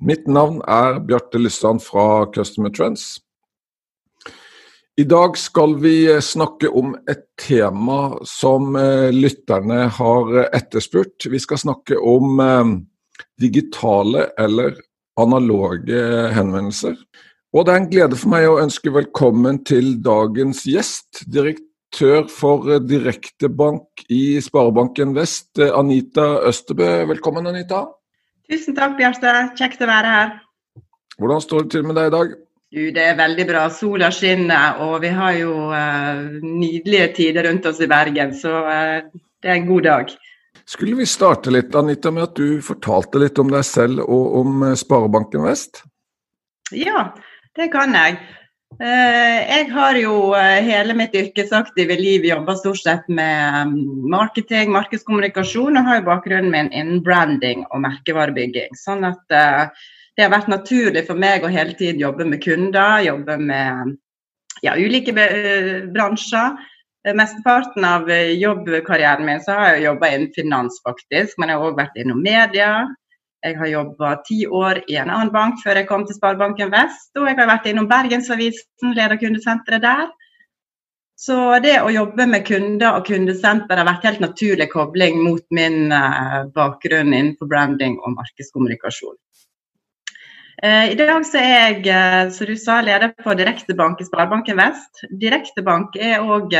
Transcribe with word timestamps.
Mitt 0.00 0.24
navn 0.28 0.62
er 0.64 0.96
Bjarte 1.04 1.36
Lysand 1.36 1.82
fra 1.84 2.24
Customer 2.32 2.72
Trends. 2.72 3.18
I 4.96 5.04
dag 5.04 5.36
skal 5.36 5.74
vi 5.80 6.08
snakke 6.24 6.70
om 6.72 6.94
et 7.08 7.26
tema 7.40 8.16
som 8.28 8.78
eh, 8.80 9.12
lytterne 9.12 9.90
har 9.92 10.32
etterspurt. 10.56 11.28
Vi 11.28 11.40
skal 11.40 11.60
snakke 11.60 12.00
om 12.00 12.40
eh, 12.40 12.72
digitale 13.40 14.30
eller 14.40 14.80
analoge 15.20 16.00
henvendelser. 16.32 16.96
Og 17.52 17.66
det 17.66 17.74
er 17.74 17.82
en 17.82 17.92
glede 17.92 18.16
for 18.16 18.32
meg 18.32 18.48
å 18.48 18.58
ønske 18.64 18.92
velkommen 18.96 19.60
til 19.68 19.98
dagens 20.00 20.64
gjest, 20.64 21.26
direktør 21.28 22.24
for 22.32 22.72
eh, 22.72 22.80
Direktebank 22.80 24.08
i 24.08 24.40
Sparebanken 24.40 25.12
Vest, 25.16 25.52
eh, 25.60 25.76
Anita 25.76 26.38
Østerbø. 26.48 26.94
Velkommen, 27.12 27.52
Anita. 27.52 27.84
Tusen 28.50 28.74
takk, 28.74 28.96
Bjarte. 28.98 29.32
Kjekt 29.58 29.82
å 29.84 29.86
være 29.86 30.14
her. 30.14 30.30
Hvordan 31.20 31.42
står 31.44 31.66
det 31.66 31.74
til 31.76 31.84
med 31.86 31.94
deg 32.00 32.08
i 32.08 32.14
dag? 32.16 32.32
Du, 32.70 32.80
det 32.94 33.04
er 33.04 33.18
veldig 33.18 33.46
bra. 33.46 33.62
Sola 33.74 34.08
skinner, 34.14 34.80
og 34.82 34.96
vi 35.04 35.12
har 35.14 35.36
jo 35.38 35.52
uh, 35.70 36.40
nydelige 36.42 37.12
tider 37.18 37.46
rundt 37.46 37.68
oss 37.70 37.78
i 37.82 37.88
Bergen. 37.90 38.34
Så 38.34 38.50
uh, 38.66 39.06
det 39.42 39.52
er 39.52 39.60
en 39.60 39.70
god 39.70 39.86
dag. 39.86 40.12
Skulle 40.66 40.98
vi 40.98 41.06
starte 41.06 41.52
litt, 41.54 41.74
Anita, 41.78 42.10
med 42.14 42.26
at 42.26 42.34
du 42.38 42.58
fortalte 42.62 43.22
litt 43.22 43.38
om 43.42 43.50
deg 43.50 43.62
selv 43.66 44.02
og 44.02 44.36
om 44.42 44.66
Sparebanken 44.78 45.46
Vest? 45.46 45.84
Ja, 46.74 47.08
det 47.58 47.70
kan 47.74 47.94
jeg. 47.94 48.18
Eh, 48.78 49.38
jeg 49.50 49.66
har 49.74 49.96
jo 49.98 50.30
eh, 50.38 50.62
hele 50.62 50.94
mitt 50.96 51.14
yrkesaktive 51.18 51.96
liv 51.98 52.24
jobba 52.24 52.54
stort 52.56 52.78
sett 52.78 53.08
med 53.10 53.72
mm, 53.72 54.06
marketing, 54.12 54.70
markedskommunikasjon, 54.72 55.76
og 55.76 55.88
har 55.88 55.98
jo 55.98 56.06
bakgrunnen 56.06 56.52
min 56.54 56.70
innen 56.70 57.02
branding 57.04 57.66
og 57.68 57.82
merkevarebygging. 57.82 58.78
Sånn 58.78 59.04
at 59.08 59.34
eh, 59.34 59.82
det 60.14 60.24
har 60.24 60.32
vært 60.32 60.52
naturlig 60.52 61.02
for 61.08 61.18
meg 61.18 61.44
å 61.44 61.50
hele 61.50 61.74
tiden 61.74 62.00
jobbe 62.00 62.28
med 62.30 62.44
kunder, 62.44 63.02
jobbe 63.04 63.36
med 63.42 63.96
ja, 64.62 64.76
ulike 64.78 65.12
bransjer. 65.90 66.56
Mesteparten 67.16 67.84
av 67.88 68.10
jobbkarrieren 68.12 69.24
min 69.24 69.40
så 69.40 69.54
har 69.56 69.74
jeg 69.74 69.86
jobba 69.86 70.10
innen 70.12 70.32
finans, 70.36 70.80
faktisk. 70.84 71.38
Men 71.40 71.48
jeg 71.48 71.60
har 71.60 71.70
òg 71.70 71.78
vært 71.78 71.96
innom 72.00 72.20
media, 72.20 72.74
jeg 73.40 73.56
har 73.56 73.70
jobba 73.70 74.14
ti 74.26 74.42
år 74.46 74.82
i 74.90 74.98
en 75.00 75.10
annen 75.10 75.32
bank 75.32 75.62
før 75.64 75.80
jeg 75.80 75.88
kom 75.88 76.04
til 76.06 76.16
Sparebanken 76.18 76.72
Vest. 76.72 77.10
Og 77.16 77.28
jeg 77.28 77.38
har 77.38 77.48
vært 77.48 77.68
innom 77.70 77.88
Bergensavisen, 77.88 78.92
leder 78.96 79.20
kundesenteret 79.20 79.84
der. 79.84 80.10
Så 81.20 81.36
det 81.60 81.74
å 81.84 81.92
jobbe 81.92 82.24
med 82.28 82.46
kunder 82.48 82.96
og 82.96 83.08
kundesenter 83.08 83.76
har 83.76 83.88
vært 83.88 84.06
helt 84.08 84.22
naturlig 84.24 84.70
kobling 84.72 85.18
mot 85.24 85.42
min 85.52 85.92
uh, 85.92 86.46
bakgrunn 86.54 87.12
innenfor 87.12 87.48
branding 87.48 87.98
og 88.00 88.14
markedskommunikasjon. 88.16 89.18
Uh, 90.60 90.92
I 90.92 90.96
dag 90.96 91.12
er 91.12 91.50
jeg, 91.50 91.82
uh, 91.88 92.32
som 92.32 92.48
du 92.48 92.56
sa, 92.60 92.78
leder 92.84 93.12
på 93.20 93.36
Direktebank 93.36 94.00
i 94.00 94.08
Sparebanken 94.08 94.60
Vest. 94.60 95.04
Direktebank 95.20 95.96
er 96.00 96.24
òg 96.24 96.56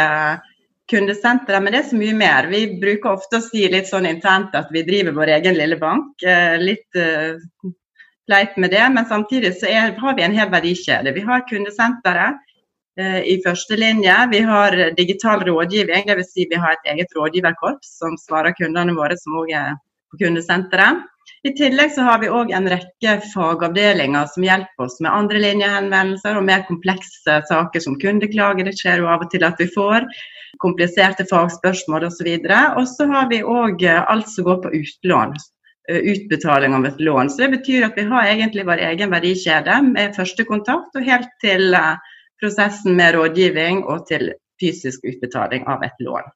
kundesenteret, 0.91 1.63
men 1.63 1.75
det 1.75 1.81
er 1.81 1.89
så 1.91 1.99
mye 1.99 2.17
mer. 2.17 2.49
Vi 2.51 2.65
bruker 2.83 3.15
ofte 3.15 3.39
å 3.39 3.45
si 3.45 3.67
litt 3.71 3.89
sånn 3.91 4.09
internt 4.11 4.56
at 4.59 4.71
vi 4.75 4.84
driver 4.87 5.17
vår 5.17 5.34
egen 5.39 5.59
lille 5.59 5.78
bank. 5.81 6.12
Eh, 6.23 6.56
litt 6.61 7.01
leit 8.31 8.56
med 8.62 8.75
det, 8.75 8.84
men 8.95 9.09
samtidig 9.11 9.56
så 9.59 9.71
er, 9.71 9.95
har 9.99 10.17
vi 10.19 10.27
en 10.27 10.37
hel 10.37 10.50
verdikjede. 10.53 11.15
Vi 11.17 11.25
har 11.27 11.47
kundesenteret 11.49 12.47
i 13.00 13.37
første 13.41 13.79
linje. 13.79 14.12
Vi 14.29 14.41
har 14.45 14.75
digital 14.99 15.41
rådgivning, 15.47 16.05
dvs. 16.06 16.33
Si 16.34 16.45
vi 16.50 16.59
har 16.61 16.75
et 16.75 16.91
eget 16.93 17.15
rådgiverkorps 17.17 17.95
som 18.03 18.19
svarer 18.21 18.53
kundene 18.59 18.93
våre 18.99 19.17
som 19.17 19.39
òg 19.41 19.55
er 19.56 19.73
på 20.12 20.21
kundesenteret. 20.25 21.00
I 21.49 21.55
tillegg 21.56 21.95
så 21.95 22.05
har 22.05 22.19
vi 22.21 22.28
òg 22.28 22.51
en 22.53 22.69
rekke 22.69 23.15
fagavdelinger 23.33 24.27
som 24.28 24.45
hjelper 24.45 24.84
oss 24.84 24.99
med 25.01 25.12
andrelinjehenvendelser 25.12 26.37
og 26.37 26.45
mer 26.45 26.67
komplekse 26.67 27.39
saker 27.49 27.81
som 27.81 27.97
kundeklager. 28.03 28.69
Det 28.69 28.77
skjer 28.77 29.01
jo 29.01 29.09
av 29.09 29.25
og 29.25 29.31
til 29.33 29.47
at 29.49 29.56
vi 29.61 29.71
får 29.73 30.05
kompliserte 30.61 31.25
fagspørsmål 31.31 32.05
osv. 32.11 32.29
Og 32.77 32.84
så 32.91 33.06
har 33.09 33.31
vi 33.33 33.41
òg 33.41 33.87
eh, 33.89 34.03
alt 34.12 34.29
som 34.29 34.50
går 34.50 34.61
på 34.67 34.75
utlån. 34.83 35.33
Eh, 35.89 36.03
utbetaling 36.12 36.75
av 36.77 36.84
et 36.91 37.00
lån. 37.00 37.31
Så 37.31 37.43
Det 37.43 37.49
betyr 37.56 37.89
at 37.89 37.97
vi 37.97 38.05
har 38.11 38.29
egentlig 38.29 38.67
vår 38.67 38.84
egen 38.91 39.11
verdikjede 39.11 39.81
med 39.89 40.15
første 40.17 40.45
kontakt 40.45 40.93
og 40.93 41.09
helt 41.09 41.33
til 41.41 41.73
eh, 41.75 41.97
prosessen 42.43 43.00
med 43.00 43.17
rådgivning 43.17 43.81
og 43.89 44.05
til 44.12 44.34
fysisk 44.61 45.09
utbetaling 45.09 45.65
av 45.65 45.83
et 45.89 46.05
lån. 46.05 46.29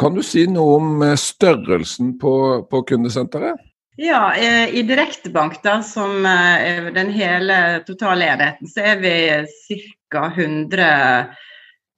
Kan 0.00 0.14
du 0.14 0.22
si 0.22 0.44
noe 0.44 0.76
om 0.76 1.02
størrelsen 1.16 2.18
på, 2.20 2.34
på 2.68 2.84
kundesenteret? 2.92 3.69
Ja, 4.00 4.34
I 4.72 4.82
Direktebank, 4.88 5.58
da, 5.62 5.82
som 5.84 6.24
er 6.24 6.86
den 6.94 7.10
hele 7.12 7.56
totale 7.84 8.30
enheten, 8.32 8.68
så 8.70 8.80
er 8.94 9.00
vi 9.02 9.12
ca. 10.08 10.22
100 10.30 10.86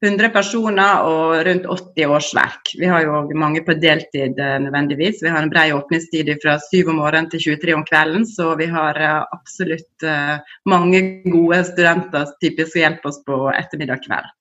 100 0.02 0.32
personer 0.34 1.04
og 1.06 1.36
rundt 1.46 1.66
80 1.70 2.10
årsverk. 2.10 2.72
Vi 2.78 2.88
har 2.90 3.04
jo 3.04 3.20
mange 3.38 3.62
på 3.62 3.76
deltid 3.78 4.38
eh, 4.40 4.56
nødvendigvis. 4.64 5.22
Vi 5.22 5.30
har 5.30 5.44
en 5.44 5.50
brei 5.52 5.68
åpningstid 5.76 6.32
fra 6.42 6.56
7 6.58 6.90
om 6.90 6.98
morgenen 6.98 7.30
til 7.30 7.44
23 7.54 7.76
om 7.76 7.84
kvelden, 7.86 8.26
så 8.26 8.50
vi 8.58 8.66
har 8.72 8.98
eh, 8.98 9.20
absolutt 9.36 10.06
eh, 10.06 10.40
mange 10.66 11.02
gode 11.30 11.60
studenter 11.70 12.34
typisk 12.42 12.74
som 12.74 12.82
hjelper 12.82 13.12
oss 13.12 13.20
på 13.26 13.44
ettermiddag 13.54 14.02
kveld. 14.08 14.38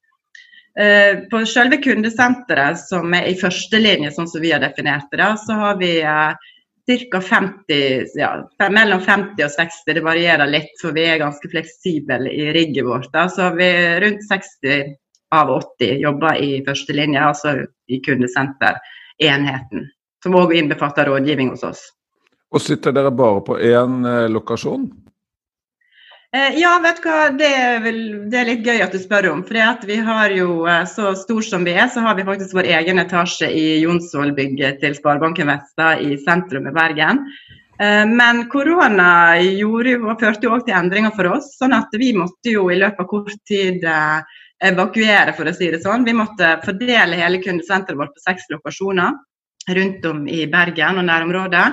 På 1.27 1.41
selve 1.51 1.81
kundesenteret, 1.83 2.79
som 2.79 3.11
er 3.13 3.25
i 3.27 3.33
førstelinje, 3.35 4.13
sånn 4.15 4.29
som 4.31 4.39
vi 4.39 4.53
har 4.53 4.61
definert 4.63 5.11
det, 5.11 5.27
så 5.43 5.57
har 5.59 5.75
vi 5.81 5.97
ca. 6.85 7.21
50, 7.21 8.05
ja, 8.15 8.31
mellom 8.69 8.99
50 8.99 9.45
og 9.45 9.53
60, 9.53 9.93
det 9.95 10.03
varierer 10.05 10.49
litt, 10.49 10.73
for 10.81 10.95
vi 10.95 11.05
er 11.09 11.21
ganske 11.21 11.51
fleksible 11.51 12.19
i 12.31 12.49
rigget 12.55 12.85
vårt. 12.87 13.09
Da. 13.13 13.27
Så 13.29 13.51
vi 13.57 13.67
er 13.69 14.01
rundt 14.03 14.25
60 14.27 14.95
av 15.35 15.51
80 15.55 16.01
jobber 16.01 16.41
i 16.43 16.51
førstelinja, 16.65 17.29
altså 17.31 17.55
i 17.87 18.01
kundesenterenheten. 18.05 19.87
Som 20.23 20.37
òg 20.37 20.53
innbefatter 20.57 21.09
rådgivning 21.09 21.53
hos 21.53 21.63
oss. 21.65 21.85
Og 22.51 22.61
Sitter 22.61 22.93
dere 22.93 23.13
bare 23.15 23.41
på 23.47 23.57
én 23.57 24.01
eh, 24.05 24.27
lokasjon? 24.29 24.89
Eh, 26.35 26.59
ja, 26.61 26.77
vet 26.79 27.01
du 27.03 27.07
hva. 27.09 27.23
Det 27.35 27.47
er, 27.51 27.81
vel, 27.83 27.97
det 28.31 28.37
er, 28.39 28.47
litt 28.47 28.67
gøy 28.67 28.83
at 28.85 28.93
du 28.95 28.99
spør 29.01 29.27
om. 29.33 29.41
For 29.43 29.87
vi 29.87 29.97
har 29.99 30.31
jo, 30.31 30.61
eh, 30.63 30.85
så 30.87 31.11
stor 31.19 31.43
som 31.43 31.65
vi 31.67 31.73
er, 31.75 31.89
så 31.91 32.03
har 32.05 32.15
vi 32.15 32.27
faktisk 32.27 32.55
vår 32.55 32.69
egen 32.77 33.03
etasje 33.03 33.49
i 33.51 33.65
Jonsvoll-bygget 33.83 34.79
til 34.79 34.95
Sparebanken 34.95 35.51
Vesta 35.51 35.97
i 35.99 36.15
sentrum 36.23 36.69
i 36.71 36.75
Bergen. 36.75 37.25
Men 37.81 38.43
korona 38.45 39.33
førte 40.21 40.45
jo 40.45 40.51
òg 40.53 40.67
til 40.67 40.75
endringer 40.77 41.15
for 41.15 41.25
oss. 41.31 41.47
sånn 41.57 41.73
at 41.73 41.89
vi 41.97 42.11
måtte 42.13 42.51
jo 42.53 42.67
i 42.69 42.75
løpet 42.77 42.99
av 43.01 43.07
kort 43.09 43.39
tid 43.49 43.81
evakuere, 44.61 45.33
for 45.33 45.49
å 45.49 45.53
si 45.55 45.71
det 45.73 45.79
sånn. 45.81 46.05
Vi 46.05 46.13
måtte 46.13 46.59
fordele 46.61 47.17
hele 47.17 47.41
kundesenteret 47.41 47.97
vårt 47.97 48.13
på 48.13 48.21
seks 48.21 48.45
lokasjoner 48.53 49.17
rundt 49.73 50.05
om 50.05 50.27
i 50.29 50.45
Bergen 50.45 51.01
og 51.01 51.07
nærområdet. 51.09 51.65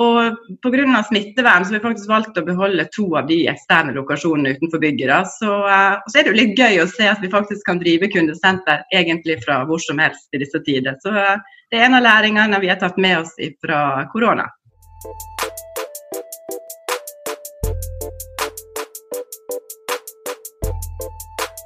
Og 0.00 0.36
pga. 0.64 1.02
smittevern 1.04 1.64
så 1.64 1.72
har 1.72 1.78
vi 1.78 1.84
faktisk 1.84 2.08
valgt 2.08 2.38
å 2.38 2.44
beholde 2.46 2.86
to 2.96 3.10
av 3.16 3.26
de 3.28 3.42
eksterne 3.52 3.92
lokasjonene 3.92 4.54
utenfor 4.56 4.80
bygget. 4.80 5.08
Da. 5.10 5.18
Så, 5.28 5.52
uh, 5.68 6.00
så 6.08 6.18
er 6.18 6.24
det 6.24 6.32
jo 6.32 6.38
litt 6.38 6.58
gøy 6.58 6.80
å 6.80 6.88
se 6.88 7.10
at 7.10 7.20
vi 7.20 7.32
faktisk 7.32 7.66
kan 7.68 7.82
drive 7.82 8.08
kundesenter 8.12 8.86
egentlig 8.94 9.42
fra 9.44 9.62
hvor 9.68 9.82
som 9.84 10.00
helst 10.00 10.32
i 10.32 10.40
disse 10.40 10.62
tider. 10.64 10.96
Så 11.04 11.12
uh, 11.12 11.36
det 11.68 11.80
er 11.80 11.90
en 11.90 11.98
av 12.00 12.06
læringene 12.06 12.62
vi 12.64 12.72
har 12.72 12.80
tatt 12.80 12.96
med 12.96 13.20
oss 13.20 13.36
fra 13.60 14.06
korona. 14.12 14.48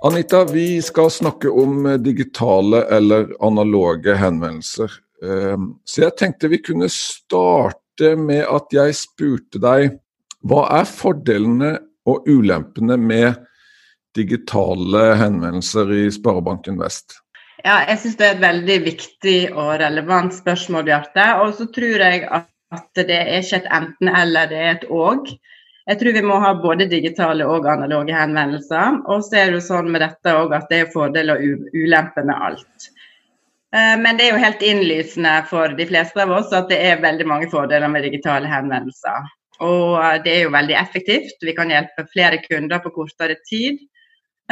Anita, 0.06 0.44
vi 0.44 0.82
skal 0.82 1.10
snakke 1.10 1.50
om 1.50 1.86
eh, 1.86 1.98
digitale 1.98 2.84
eller 2.94 3.32
analoge 3.42 4.14
henvendelser. 4.14 4.92
Ehm, 5.24 5.72
så 5.84 6.04
jeg 6.04 6.14
tenkte 6.20 6.50
vi 6.52 6.60
kunne 6.62 6.88
starte 6.92 7.85
med 8.20 8.44
at 8.44 8.72
jeg 8.74 8.96
spurte 8.98 9.60
deg 9.62 9.96
hva 10.46 10.66
er 10.78 10.86
fordelene 10.86 11.72
og 12.06 12.28
ulempene 12.30 12.98
med 13.00 13.40
digitale 14.16 15.14
henvendelser 15.20 15.90
i 15.92 16.04
Sparebanken 16.14 16.78
Vest? 16.80 17.18
Ja, 17.64 17.80
jeg 17.88 17.98
syns 18.02 18.18
det 18.20 18.26
er 18.26 18.36
et 18.36 18.44
veldig 18.44 18.76
viktig 18.84 19.38
og 19.56 19.72
relevant 19.82 20.36
spørsmål, 20.36 20.86
Bjarte. 20.86 21.24
Og 21.42 21.56
så 21.58 21.66
tror 21.74 22.04
jeg 22.04 22.22
at 22.30 23.00
det 23.00 23.16
er 23.16 23.40
ikke 23.40 23.62
et 23.62 23.70
enten-eller, 23.74 24.50
det 24.50 24.60
er 24.60 24.72
et 24.76 24.88
òg. 24.92 25.32
Jeg 25.86 26.00
tror 26.00 26.16
vi 26.16 26.22
må 26.26 26.38
ha 26.42 26.52
både 26.58 26.88
digitale 26.90 27.46
og 27.46 27.66
analoge 27.70 28.14
henvendelser. 28.14 29.00
Og 29.06 29.24
så 29.26 29.40
er 29.40 29.50
det 29.50 29.60
jo 29.60 29.66
sånn 29.68 29.90
med 29.94 30.02
dette 30.04 30.34
òg 30.34 30.54
at 30.56 30.70
det 30.70 30.82
er 30.82 30.92
fordeler 30.94 31.38
og 31.38 31.74
ulemper 31.74 32.26
med 32.26 32.46
alt. 32.48 32.88
Eh, 33.74 33.96
men 34.00 34.16
det 34.16 34.26
er 34.26 34.34
jo 34.34 34.42
helt 34.44 34.62
innlysende 34.62 35.34
for 35.50 35.74
de 35.78 35.88
fleste 35.88 36.22
av 36.22 36.32
oss 36.38 36.54
at 36.54 36.70
det 36.70 36.78
er 36.90 37.02
veldig 37.02 37.26
mange 37.26 37.50
fordeler 37.50 37.90
med 37.90 38.06
digitale 38.06 38.50
henvendelser. 38.50 39.26
Og 39.64 39.96
eh, 39.98 40.18
det 40.24 40.34
er 40.34 40.46
jo 40.46 40.54
veldig 40.54 40.76
effektivt. 40.78 41.40
Vi 41.42 41.54
kan 41.56 41.72
hjelpe 41.72 42.06
flere 42.12 42.40
kunder 42.44 42.82
på 42.84 42.94
kortere 42.94 43.38
tid. 43.48 43.80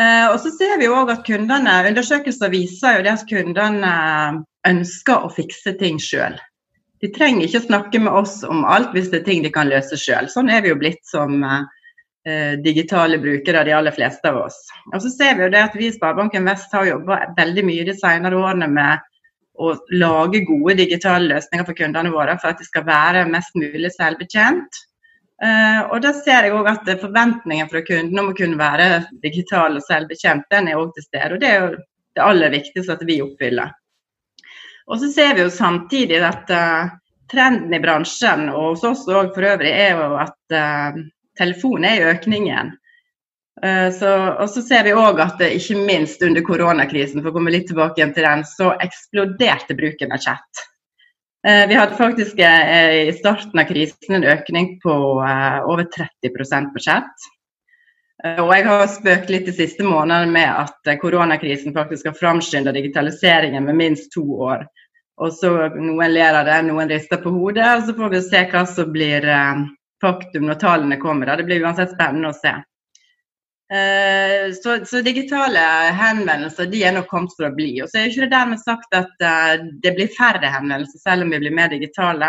Eh, 0.01 0.27
og 0.33 0.41
så 0.43 0.51
ser 0.57 0.79
vi 0.81 0.89
jo 0.89 0.97
òg 0.99 1.13
at 1.15 1.23
kundene, 1.27 1.77
Undersøkelser 1.91 2.51
viser 2.53 2.99
jo 2.99 3.07
det 3.07 3.15
at 3.15 3.29
kundene 3.31 3.95
ønsker 4.67 5.23
å 5.23 5.33
fikse 5.33 5.77
ting 5.79 6.01
sjøl. 6.03 6.37
De 7.05 7.11
trenger 7.13 7.47
ikke 7.47 7.67
snakke 7.67 8.01
med 8.01 8.17
oss 8.17 8.39
om 8.49 8.65
alt 8.65 8.95
hvis 8.97 9.11
det 9.13 9.21
er 9.21 9.27
ting 9.29 9.43
de 9.45 9.53
kan 9.53 9.69
løse 9.69 9.99
sjøl. 10.01 10.27
Sånn 10.33 10.49
er 10.51 10.65
vi 10.65 10.73
jo 10.73 10.79
blitt 10.81 11.03
som 11.07 11.37
digitale 12.65 13.19
brukere, 13.21 13.67
de 13.67 13.73
aller 13.77 13.93
fleste 13.93 14.31
av 14.31 14.39
oss. 14.47 14.55
Og 14.95 15.03
så 15.05 15.11
ser 15.13 15.35
vi 15.37 15.45
jo 15.45 15.51
det 15.53 15.61
at 15.61 15.75
vi 15.77 15.91
i 15.91 15.93
Sparebanken 15.93 16.47
Vest 16.49 16.73
har 16.73 16.87
jobba 16.89 17.19
veldig 17.37 17.65
mye 17.69 17.85
de 17.85 17.93
senere 17.99 18.39
årene 18.41 18.69
med 18.73 19.03
å 19.55 19.75
lage 19.95 20.43
gode 20.49 20.79
digitale 20.81 21.29
løsninger 21.31 21.67
for 21.67 21.79
kundene 21.79 22.13
våre 22.15 22.35
for 22.41 22.51
at 22.51 22.61
de 22.61 22.67
skal 22.67 22.87
være 22.89 23.27
mest 23.31 23.55
mulig 23.59 23.93
selvbetjent. 23.95 24.81
Uh, 25.43 25.91
og 25.93 26.01
da 26.05 26.13
ser 26.17 26.47
jeg 26.47 26.55
òg 26.55 26.69
at 26.71 26.91
forventningen 27.03 27.71
fra 27.71 27.83
kundene 27.87 28.23
om 28.23 28.33
å 28.33 28.37
kunne 28.39 28.59
være 28.59 29.05
digital 29.23 29.79
og 29.79 29.87
selvbetjent, 29.87 30.47
den 30.51 30.71
er 30.71 30.81
òg 30.81 30.95
til 30.95 31.07
stede. 31.07 31.33
Og 31.35 31.43
det 31.43 31.51
er 31.51 31.63
jo 31.63 31.73
det 32.15 32.23
aller 32.25 32.55
viktigste 32.55 32.95
at 32.95 33.07
vi 33.07 33.21
oppfyller. 33.23 33.73
Og 34.91 35.01
så 35.01 35.09
ser 35.11 35.35
vi 35.37 35.45
jo 35.45 35.53
samtidig 35.53 36.21
at 36.25 36.51
uh, 36.55 36.95
trenden 37.31 37.75
i 37.75 37.83
bransjen, 37.83 38.49
og 38.53 38.75
hos 38.75 38.87
oss 38.87 39.07
òg 39.11 39.35
for 39.37 39.47
øvrig, 39.55 39.71
er 39.71 39.99
jo 39.99 40.11
at 40.23 40.57
telefon 41.39 41.85
er 41.85 42.01
i 42.01 42.09
økningen. 42.13 42.75
Så, 43.95 44.09
og 44.11 44.49
så 44.51 44.61
ser 44.67 44.83
vi 44.85 44.93
òg 44.99 45.21
at 45.23 45.39
ikke 45.47 45.79
minst 45.87 46.23
under 46.27 46.43
koronakrisen, 46.45 47.23
for 47.23 47.31
å 47.31 47.37
komme 47.37 47.53
litt 47.55 47.69
tilbake 47.71 48.01
igjen 48.01 48.13
til 48.17 48.27
den, 48.27 48.43
så 48.49 48.73
eksploderte 48.83 49.77
bruken 49.79 50.13
av 50.13 50.21
chat. 50.21 50.65
Eh, 51.47 51.69
vi 51.69 51.75
hadde 51.75 51.97
faktisk 51.97 52.39
eh, 52.39 53.09
i 53.09 53.13
starten 53.13 53.61
av 53.61 53.65
krisen 53.69 54.17
en 54.17 54.25
økning 54.25 54.79
på 54.81 54.95
eh, 55.21 55.59
over 55.69 55.85
30% 55.85 56.71
på 56.73 56.85
chat. 56.87 57.27
Og 58.25 58.49
jeg 58.55 58.65
har 58.65 58.87
spøkt 58.89 59.29
litt 59.29 59.45
de 59.45 59.53
siste 59.53 59.85
månedene 59.85 60.33
med 60.33 60.49
at 60.49 60.89
koronakrisen 61.03 61.75
faktisk 61.75 62.07
har 62.09 62.15
framskynda 62.17 62.73
digitaliseringen 62.73 63.67
med 63.67 63.77
minst 63.77 64.09
to 64.15 64.23
år. 64.47 64.63
Og 65.21 65.35
så 65.37 65.51
Noen 65.75 66.15
ler 66.15 66.39
av 66.39 66.49
det, 66.49 66.63
noen 66.65 66.89
rister 66.89 67.21
på 67.21 67.35
hodet. 67.35 67.67
og 67.67 67.85
Så 67.85 67.97
får 67.99 68.15
vi 68.15 68.23
se 68.25 68.41
hva 68.55 68.63
som 68.71 68.95
blir 68.95 69.29
faktum 70.03 70.47
når 70.49 70.61
tallene 70.63 71.01
kommer. 71.03 71.37
Det 71.37 71.47
blir 71.49 71.65
uansett 71.65 71.95
spennende 71.95 72.33
å 72.33 72.37
se. 72.37 72.55
Eh, 73.73 74.53
så, 74.53 74.87
så, 74.87 75.01
digitale 75.01 75.61
henvendelser 75.97 76.69
de 76.69 76.83
er 76.85 76.93
nok 76.93 77.09
kommet 77.09 77.33
for 77.37 77.49
å 77.49 77.55
bli. 77.57 77.71
Og 77.83 77.89
så 77.89 78.01
er 78.01 78.11
ikke 78.11 78.27
det 78.27 78.35
dermed 78.35 78.61
sagt 78.61 78.97
at 78.97 79.25
uh, 79.25 79.55
det 79.83 79.95
blir 79.97 80.13
færre 80.13 80.51
henvendelser 80.53 81.01
selv 81.01 81.25
om 81.25 81.33
vi 81.33 81.41
blir 81.43 81.57
mer 81.57 81.73
digitale. 81.73 82.29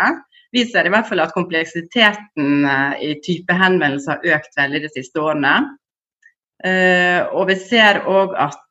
Vi 0.56 0.64
ser 0.66 0.88
i 0.88 0.92
hvert 0.94 1.08
fall 1.10 1.20
at 1.20 1.34
kompleksiteten 1.36 2.64
uh, 2.64 2.96
i 3.04 3.18
type 3.26 3.52
henvendelser 3.52 4.16
har 4.16 4.38
økt 4.38 4.56
veldig 4.58 4.86
de 4.86 4.92
siste 4.94 5.22
årene. 5.22 5.58
og 7.36 7.42
vi 7.50 7.54
ser 7.60 7.98
òg 8.08 8.32
at 8.40 8.62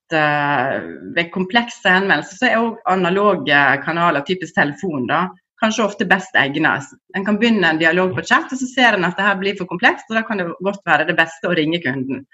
ved 1.15 1.29
komplekse 1.31 1.85
henvendelser 1.85 2.39
så 2.39 2.47
er 2.47 2.63
òg 2.63 2.79
analoge 2.89 3.59
kanaler, 3.85 4.25
typisk 4.25 4.55
telefon, 4.57 5.05
da, 5.07 5.19
kanskje 5.61 5.85
ofte 5.85 6.07
best 6.09 6.35
egnet. 6.39 6.89
En 7.15 7.25
kan 7.25 7.39
begynne 7.39 7.69
en 7.69 7.81
dialog 7.81 8.15
på 8.15 8.25
chat, 8.25 8.51
og 8.51 8.59
så 8.59 8.67
ser 8.69 8.97
en 8.97 9.07
at 9.07 9.17
det 9.17 9.27
her 9.27 9.39
blir 9.39 9.57
for 9.59 9.69
komplekst, 9.69 10.09
og 10.09 10.19
da 10.19 10.25
kan 10.27 10.41
det 10.41 10.49
godt 10.65 10.83
være 10.87 11.07
det 11.09 11.17
beste 11.17 11.49
å 11.49 11.55
ringe 11.57 11.81
kunden. 11.83 12.25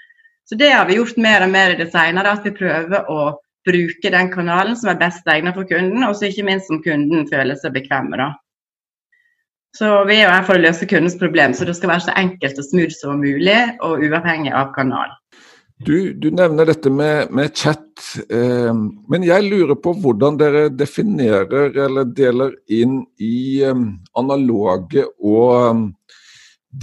Så 0.50 0.58
det 0.60 0.72
har 0.74 0.88
vi 0.90 0.98
gjort 0.98 1.20
mer 1.22 1.46
og 1.46 1.54
mer 1.54 1.74
i 1.74 1.80
det 1.80 1.92
senere, 1.94 2.34
at 2.34 2.46
vi 2.46 2.56
prøver 2.58 3.10
å 3.12 3.32
bruke 3.68 4.10
den 4.14 4.32
kanalen 4.34 4.78
som 4.78 4.90
er 4.92 5.02
best 5.02 5.28
egnet 5.30 5.58
for 5.58 5.70
kunden, 5.70 6.04
og 6.08 6.16
så 6.18 6.28
ikke 6.30 6.48
minst 6.48 6.72
som 6.72 6.82
kunden 6.84 7.28
føler 7.30 7.60
seg 7.62 7.76
bekvem 7.78 8.10
med. 8.16 8.40
Så 9.78 9.88
vi 10.10 10.18
er 10.18 10.26
jo 10.26 10.34
her 10.34 10.48
for 10.48 10.60
å 10.60 10.64
løse 10.66 10.88
kundens 10.90 11.16
problem, 11.20 11.54
så 11.56 11.68
det 11.68 11.78
skal 11.78 11.94
være 11.94 12.06
så 12.08 12.16
enkelt 12.20 12.60
og 12.60 12.68
smooth 12.68 12.96
som 12.98 13.22
mulig, 13.24 13.60
og 13.86 14.04
uavhengig 14.04 14.52
av 14.52 14.74
kanal. 14.76 15.14
Du, 15.86 16.14
du 16.14 16.30
nevner 16.32 16.68
dette 16.70 16.92
med, 16.94 17.32
med 17.34 17.56
chat, 17.58 18.02
eh, 18.30 18.74
men 19.10 19.24
jeg 19.26 19.46
lurer 19.48 19.78
på 19.80 19.94
hvordan 19.98 20.38
dere 20.38 20.68
definerer 20.70 21.74
eller 21.86 22.10
deler 22.18 22.54
inn 22.70 23.00
i 23.18 23.64
eh, 23.66 23.82
analoge 24.20 25.08
og 25.18 25.54
eh, 25.58 26.20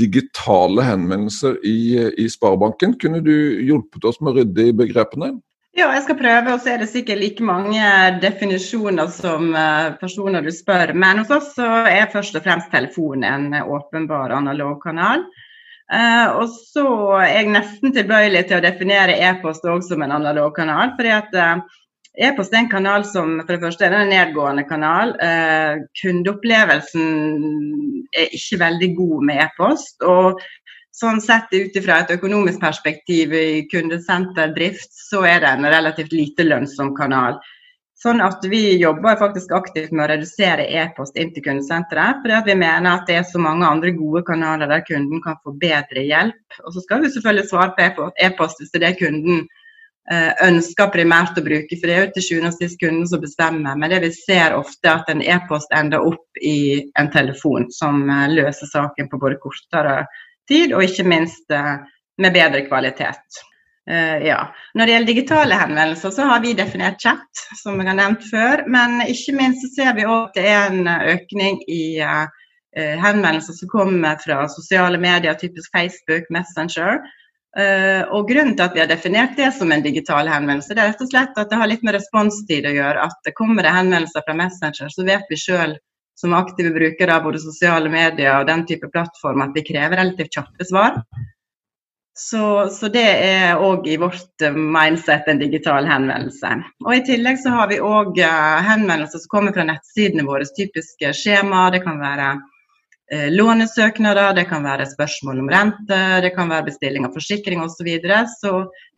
digitale 0.01 0.87
henvendelser 0.89 1.61
i, 1.63 1.79
i 2.11 2.27
Sparebanken. 2.33 2.97
Kunne 2.99 3.23
du 3.23 3.35
hjulpet 3.69 4.09
oss 4.09 4.19
med 4.21 4.33
å 4.33 4.41
rydde 4.41 4.67
i 4.71 4.77
begrepene? 4.83 5.37
Ja, 5.79 5.93
jeg 5.95 6.09
skal 6.09 6.19
prøve, 6.19 6.57
og 6.57 6.65
så 6.65 6.73
er 6.75 6.83
det 6.83 6.91
sikkert 6.91 7.23
like 7.23 7.45
mange 7.45 7.91
definisjoner 8.25 9.13
som 9.15 9.53
eh, 9.55 9.93
personer 10.01 10.43
du 10.43 10.51
spør. 10.55 10.97
Men 10.97 11.23
hos 11.23 11.31
oss 11.35 11.55
er 11.61 12.11
først 12.11 12.41
og 12.41 12.49
fremst 12.49 12.73
telefonen 12.75 13.29
en 13.53 13.69
åpenbar 13.79 14.35
analog 14.41 14.81
kanal. 14.83 15.29
Uh, 15.89 16.43
og 16.43 16.53
så 16.53 16.87
er 17.23 17.31
jeg 17.33 17.53
nesten 17.55 17.95
tilbøyelig 17.97 18.45
til 18.49 18.59
å 18.59 18.65
definere 18.65 19.17
e-post 19.25 19.65
òg 19.65 19.81
som 19.87 20.03
en 20.05 20.13
analog 20.19 20.53
kanal. 20.57 20.93
fordi 20.99 21.15
at 21.17 21.37
uh, 21.39 21.61
E-post 22.19 22.51
er 22.51 22.65
en 22.65 22.71
kanal 22.71 23.05
som 23.07 23.37
for 23.45 23.53
det 23.55 23.63
første 23.63 23.85
er 23.87 23.95
en 23.95 24.09
nedgående 24.11 24.65
kanal. 24.67 25.13
Uh, 25.23 25.85
kundeopplevelsen 26.01 27.05
er 28.11 28.35
ikke 28.35 28.59
veldig 28.65 28.89
god 28.97 29.27
med 29.29 29.43
e-post. 29.45 30.03
og 30.03 30.43
sånn 30.99 31.21
sett 31.23 31.53
ut 31.55 31.77
fra 31.85 32.01
et 32.03 32.11
økonomisk 32.17 32.59
perspektiv 32.59 33.35
i 33.37 33.67
kundesenterdrift, 33.71 34.91
så 34.91 35.23
er 35.29 35.45
det 35.45 35.53
en 35.53 35.69
relativt 35.71 36.15
lite 36.17 36.47
lønnsom 36.49 36.91
kanal. 36.97 37.39
Sånn 37.99 38.21
at 38.23 38.45
Vi 38.47 38.79
jobber 38.79 39.19
faktisk 39.19 39.51
aktivt 39.57 39.91
med 39.91 40.05
å 40.05 40.11
redusere 40.13 40.69
e-post 40.81 41.17
inn 41.19 41.33
til 41.35 41.43
kundesenteret. 41.43 42.21
Fordi 42.23 42.53
vi 42.53 42.59
mener 42.61 42.93
at 42.93 43.09
det 43.11 43.17
er 43.19 43.25
så 43.27 43.43
mange 43.43 43.67
andre 43.67 43.91
gode 43.97 44.23
kanaler 44.29 44.71
der 44.71 44.85
kunden 44.87 45.23
kan 45.25 45.41
få 45.43 45.57
bedre 45.59 46.05
hjelp. 46.07 46.61
Og 46.65 46.73
Så 46.75 46.85
skal 46.87 47.03
vi 47.03 47.11
selvfølgelig 47.11 47.49
svare 47.51 47.91
på 47.97 48.11
e-post 48.23 48.63
hvis 48.63 48.71
det 48.71 48.83
er 48.83 48.87
det 48.87 49.01
kunden 49.03 49.49
Eh, 50.09 50.31
ønsker 50.41 50.89
primært 50.89 51.37
å 51.37 51.45
bruke. 51.45 51.77
For 51.77 51.91
det 51.91 51.95
er 51.95 52.07
jo 52.07 52.13
til 52.15 52.25
sjuende 52.25 52.49
og 52.49 52.57
sist 52.57 52.79
kunden 52.81 53.05
som 53.11 53.21
bestemmer. 53.21 53.77
Men 53.77 53.93
det 53.93 54.01
vi 54.07 54.09
ser 54.17 54.57
ofte, 54.57 54.89
at 54.89 55.11
en 55.13 55.21
e-post 55.21 55.75
ender 55.77 56.01
opp 56.01 56.41
i 56.41 56.81
en 56.97 57.11
telefon 57.13 57.69
som 57.75 58.07
eh, 58.09 58.31
løser 58.33 58.71
saken 58.73 59.11
på 59.11 59.21
både 59.21 59.37
kortere 59.43 59.99
tid 60.49 60.73
og 60.73 60.87
ikke 60.87 61.05
minst 61.13 61.53
eh, 61.53 61.75
med 62.25 62.37
bedre 62.39 62.65
kvalitet. 62.71 63.43
Ja. 63.89 64.39
Når 64.77 64.85
det 64.85 64.93
gjelder 64.93 65.09
digitale 65.09 65.57
henvendelser, 65.57 66.13
så 66.13 66.27
har 66.29 66.43
vi 66.45 66.51
definert 66.57 67.01
chat, 67.01 67.45
som 67.57 67.79
jeg 67.81 67.89
har 67.89 67.97
nevnt 67.97 68.27
før. 68.29 68.63
Men 68.69 68.99
ikke 69.07 69.33
minst 69.39 69.65
så 69.65 69.71
ser 69.73 69.95
vi 69.97 70.05
òg 70.05 70.27
at 70.27 70.37
det 70.37 70.45
er 70.51 70.75
en 70.75 70.91
økning 71.15 71.63
i 71.73 71.83
henvendelser 72.77 73.57
som 73.57 73.71
kommer 73.73 74.21
fra 74.21 74.43
sosiale 74.53 75.01
medier, 75.01 75.39
typisk 75.41 75.73
Facebook, 75.73 76.29
Messenger 76.35 77.01
Uh, 77.57 78.05
og 78.13 78.29
Grunnen 78.29 78.53
til 78.55 78.67
at 78.67 78.75
vi 78.77 78.83
har 78.83 78.91
definert 78.91 79.39
det 79.39 79.49
som 79.57 79.73
en 79.73 79.83
digital 79.83 80.29
henvendelse, 80.29 80.75
det 80.77 80.83
er 80.83 80.91
rett 80.93 81.01
og 81.03 81.09
slett 81.09 81.39
at 81.41 81.49
det 81.49 81.57
har 81.59 81.71
litt 81.71 81.85
med 81.87 81.97
responstid 81.97 82.67
å 82.69 82.75
gjøre. 82.77 83.07
At 83.09 83.25
det 83.27 83.35
kommer 83.39 83.65
det 83.65 83.73
henvendelser 83.75 84.23
fra 84.27 84.37
Messenger, 84.37 84.93
så 84.93 85.07
vet 85.07 85.33
vi 85.33 85.41
sjøl 85.41 85.75
som 86.19 86.35
aktive 86.37 86.75
brukere 86.75 87.15
av 87.15 87.25
både 87.25 87.41
sosiale 87.41 87.91
medier 87.91 88.37
og 88.37 88.47
den 88.51 88.65
type 88.69 88.91
plattform 88.93 89.43
at 89.43 89.57
vi 89.57 89.65
krever 89.67 89.97
relativt 89.97 90.35
kjappe 90.35 90.67
svar. 90.69 91.01
Så, 92.19 92.67
så 92.75 92.89
det 92.91 93.07
er 93.23 93.61
òg 93.63 93.87
i 93.87 93.95
vårt 94.01 94.43
mindset 94.55 95.29
en 95.31 95.39
digital 95.39 95.87
henvendelse. 95.87 96.51
Og 96.83 96.93
I 96.97 97.05
tillegg 97.07 97.39
så 97.39 97.53
har 97.55 97.71
vi 97.71 97.79
òg 97.79 98.19
uh, 98.19 98.59
henvendelser 98.67 99.23
som 99.23 99.31
kommer 99.31 99.55
fra 99.55 99.67
nettsidene 99.69 100.27
våre, 100.27 100.49
typiske 100.59 101.13
skjemaer. 101.15 101.77
Det 101.77 101.85
kan 101.87 102.01
være 102.03 102.33
Eh, 103.13 103.31
lånesøknader, 103.33 104.35
det 104.35 104.45
kan 104.45 104.65
være 104.65 104.85
spørsmål 104.87 105.39
om 105.41 105.47
rente, 105.49 105.99
det 106.21 106.35
kan 106.37 106.51
være 106.53 106.67
bestilling 106.67 107.07
av 107.09 107.15
forsikring 107.17 107.63
osv. 107.65 107.79
Så, 107.79 107.85
videre. 107.87 108.19
så 108.29 108.51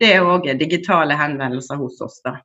det 0.03 0.09
er 0.11 0.27
òg 0.27 0.49
digitale 0.59 1.15
henvendelser 1.15 1.79
hos 1.79 2.01
oss. 2.03 2.19
da. 2.25 2.35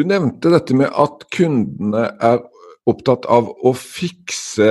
Du 0.00 0.06
nevnte 0.08 0.48
dette 0.54 0.74
med 0.74 0.88
at 0.88 1.26
kundene 1.36 2.06
er 2.16 2.40
opptatt 2.88 3.28
av 3.28 3.50
å 3.52 3.74
fikse 3.76 4.70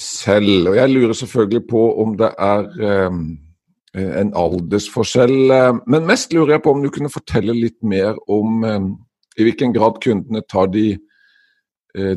selv. 0.00 0.70
og 0.70 0.78
Jeg 0.80 0.94
lurer 0.94 1.12
selvfølgelig 1.12 1.66
på 1.68 1.82
om 2.02 2.16
det 2.16 2.32
er 2.38 2.64
um, 3.12 3.36
en 3.96 4.34
aldersforskjell. 4.36 5.82
Men 5.86 6.08
mest 6.08 6.34
lurer 6.36 6.56
jeg 6.56 6.64
på 6.66 6.76
om 6.76 6.84
du 6.84 6.90
kunne 6.92 7.12
fortelle 7.12 7.56
litt 7.56 7.78
mer 7.86 8.18
om 8.30 8.62
um, 8.64 8.92
i 9.36 9.46
hvilken 9.46 9.72
grad 9.76 10.00
kundene 10.04 10.44
tar 10.48 10.70
de 10.72 10.94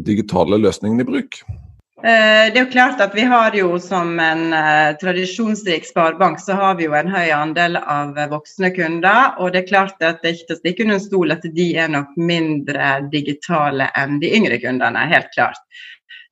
digitale 0.04 0.58
løsningene 0.60 1.06
i 1.06 1.08
bruk. 1.08 1.38
Eh, 2.00 2.48
det 2.52 2.60
er 2.60 2.66
jo 2.66 2.72
klart 2.72 3.02
at 3.04 3.14
Vi 3.16 3.24
har 3.28 3.56
jo 3.56 3.78
som 3.80 4.20
en 4.24 4.54
tradisjonsrik 5.00 5.88
sparebank 5.88 6.40
så 6.40 6.56
har 6.56 6.76
vi 6.80 6.88
jo 6.88 6.96
en 6.96 7.12
høy 7.12 7.32
andel 7.36 7.76
av 7.80 8.20
voksne 8.32 8.72
kunder. 8.76 9.36
og 9.40 9.54
Det 9.54 9.64
er 9.64 9.70
klart 9.72 10.04
at 10.04 10.20
det 10.22 10.30
er 10.30 10.36
ikke 10.36 10.48
til 10.48 10.56
å 10.56 10.60
stikke 10.60 10.88
under 10.88 11.00
stol 11.04 11.36
at 11.36 11.48
de 11.56 11.70
er 11.76 11.92
nok 11.92 12.16
mindre 12.16 12.92
digitale 13.12 13.88
enn 14.00 14.20
de 14.20 14.32
yngre 14.36 14.60
kundene. 14.64 15.08
helt 15.12 15.32
klart. 15.36 15.64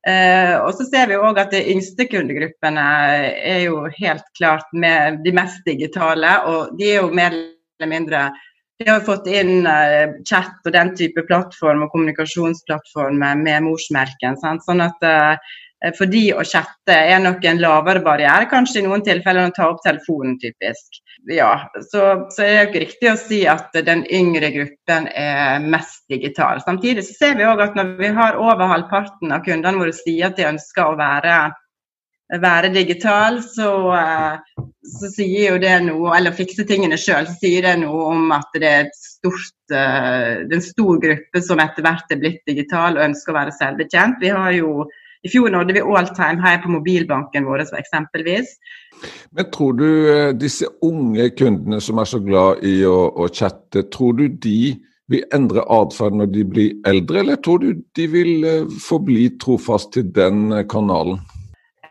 Eh, 0.08 0.54
og 0.60 0.72
så 0.78 0.86
ser 0.88 1.10
vi 1.10 1.18
òg 1.18 1.40
at 1.42 1.54
de 1.54 1.62
yngste 1.74 2.06
kundegruppene 2.10 2.84
er 3.36 3.64
jo 3.66 3.84
helt 3.98 4.26
klart 4.38 4.68
med 4.72 5.22
de 5.24 5.34
mest 5.36 5.64
digitale, 5.66 6.34
og 6.48 6.76
de 6.78 6.92
er 6.92 7.02
jo 7.02 7.10
mer 7.14 7.34
eller 7.34 7.92
mindre 7.92 8.28
de 8.78 8.86
har 8.86 9.00
fått 9.02 9.26
inn 9.26 9.66
uh, 9.66 10.14
chat 10.28 10.66
og 10.66 10.74
den 10.74 10.92
type 10.98 11.24
plattform 11.26 11.82
og 11.82 11.90
kommunikasjonsplattform 11.90 13.18
med, 13.18 13.64
morsmerken. 13.66 14.38
Sant? 14.38 14.62
Sånn 14.62 14.84
at 14.84 15.02
uh, 15.02 15.56
for 15.94 16.10
de 16.10 16.24
å 16.34 16.42
chatte 16.46 16.94
er 16.94 17.20
nok 17.22 17.44
en 17.46 17.60
lavere 17.62 18.02
barriere, 18.02 18.48
kanskje 18.50 18.80
i 18.80 18.86
noen 18.86 19.04
tilfeller 19.06 19.44
enn 19.44 19.52
å 19.52 19.56
ta 19.56 19.68
opp 19.70 19.84
telefonen, 19.84 20.34
typisk. 20.42 20.98
Ja, 21.30 21.52
så, 21.90 22.04
så 22.34 22.42
er 22.44 22.52
det 22.54 22.64
ikke 22.68 22.82
riktig 22.86 23.12
å 23.12 23.20
si 23.20 23.38
at 23.50 23.76
den 23.86 24.02
yngre 24.14 24.50
gruppen 24.54 25.06
er 25.14 25.62
mest 25.62 26.02
digital. 26.10 26.62
Samtidig 26.64 27.06
så 27.06 27.14
ser 27.20 27.38
vi 27.38 27.46
òg 27.46 27.62
at 27.62 27.78
når 27.78 27.94
vi 28.00 28.10
har 28.18 28.40
over 28.40 28.70
halvparten 28.72 29.34
av 29.34 29.46
kundene 29.46 29.78
våre 29.78 29.94
sier 29.94 30.30
at 30.30 30.38
de 30.38 30.48
ønsker 30.50 30.86
å 30.88 30.98
være 30.98 31.38
være 32.36 32.68
digital, 32.74 33.40
så, 33.42 33.96
eh, 33.96 34.64
så, 34.84 35.08
sier 35.08 35.54
jo 35.54 35.58
det 35.58 35.74
noe 35.86 36.16
Eller 36.16 36.36
fikse 36.36 36.66
tingene 36.68 36.98
sjøl, 37.00 37.26
så 37.26 37.36
sier 37.40 37.64
det 37.64 37.76
noe 37.80 38.04
om 38.12 38.32
at 38.32 38.52
det 38.54 38.68
er, 38.68 38.90
stort, 38.92 39.56
eh, 39.72 40.44
det 40.44 40.52
er 40.52 40.58
en 40.58 40.64
stor 40.64 41.00
gruppe 41.00 41.42
som 41.42 41.60
etter 41.60 41.82
hvert 41.82 42.12
er 42.12 42.20
blitt 42.20 42.42
digital 42.46 42.98
og 42.98 43.04
ønsker 43.08 43.32
å 43.32 43.38
være 43.38 43.56
selvbetjent. 43.56 44.20
Vi 44.20 44.28
har 44.28 44.52
jo 44.52 44.88
i 45.22 45.30
fjor 45.32 45.50
nådde 45.50 45.74
vi 45.74 45.80
all 45.82 46.08
time 46.14 46.42
high 46.42 46.62
på 46.62 46.70
mobilbanken 46.70 47.46
vår 47.48 47.64
eksempelvis. 47.78 48.54
Men 49.30 49.50
tror 49.54 49.78
du 49.78 49.88
eh, 50.12 50.34
disse 50.34 50.68
unge 50.82 51.30
kundene 51.38 51.80
som 51.82 51.98
er 51.98 52.10
så 52.10 52.20
glad 52.22 52.62
i 52.66 52.80
å, 52.86 52.98
å 53.10 53.28
chatte, 53.28 53.86
tror 53.94 54.18
du 54.18 54.28
de 54.28 54.76
vil 55.08 55.24
endre 55.32 55.64
atferd 55.72 56.18
når 56.20 56.30
de 56.34 56.44
blir 56.44 56.88
eldre, 56.88 57.22
eller 57.22 57.40
tror 57.40 57.62
du 57.62 57.82
de 57.96 58.06
vil 58.12 58.46
forbli 58.84 59.30
trofast 59.40 59.94
til 59.96 60.10
den 60.12 60.52
kanalen? 60.68 61.22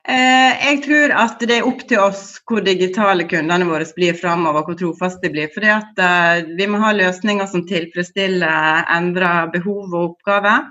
Eh, 0.08 0.54
jeg 0.62 0.84
tror 0.86 1.12
at 1.20 1.42
det 1.44 1.58
er 1.58 1.68
opp 1.68 1.82
til 1.90 2.00
oss 2.00 2.38
hvor 2.48 2.62
digitale 2.64 3.26
kundene 3.28 3.68
våre 3.68 3.88
blir 3.98 4.16
framover, 4.16 4.64
hvor 4.68 4.78
trofaste 4.80 5.26
de 5.26 5.34
blir. 5.34 5.50
Fordi 5.56 5.74
at 5.74 6.04
Vi 6.48 6.68
må 6.70 6.80
ha 6.80 6.94
løsninger 6.96 7.50
som 7.50 7.66
tilfredsstiller 7.68 8.86
endra 8.96 9.50
behov 9.52 9.90
og 9.90 10.04
oppgaver. 10.12 10.70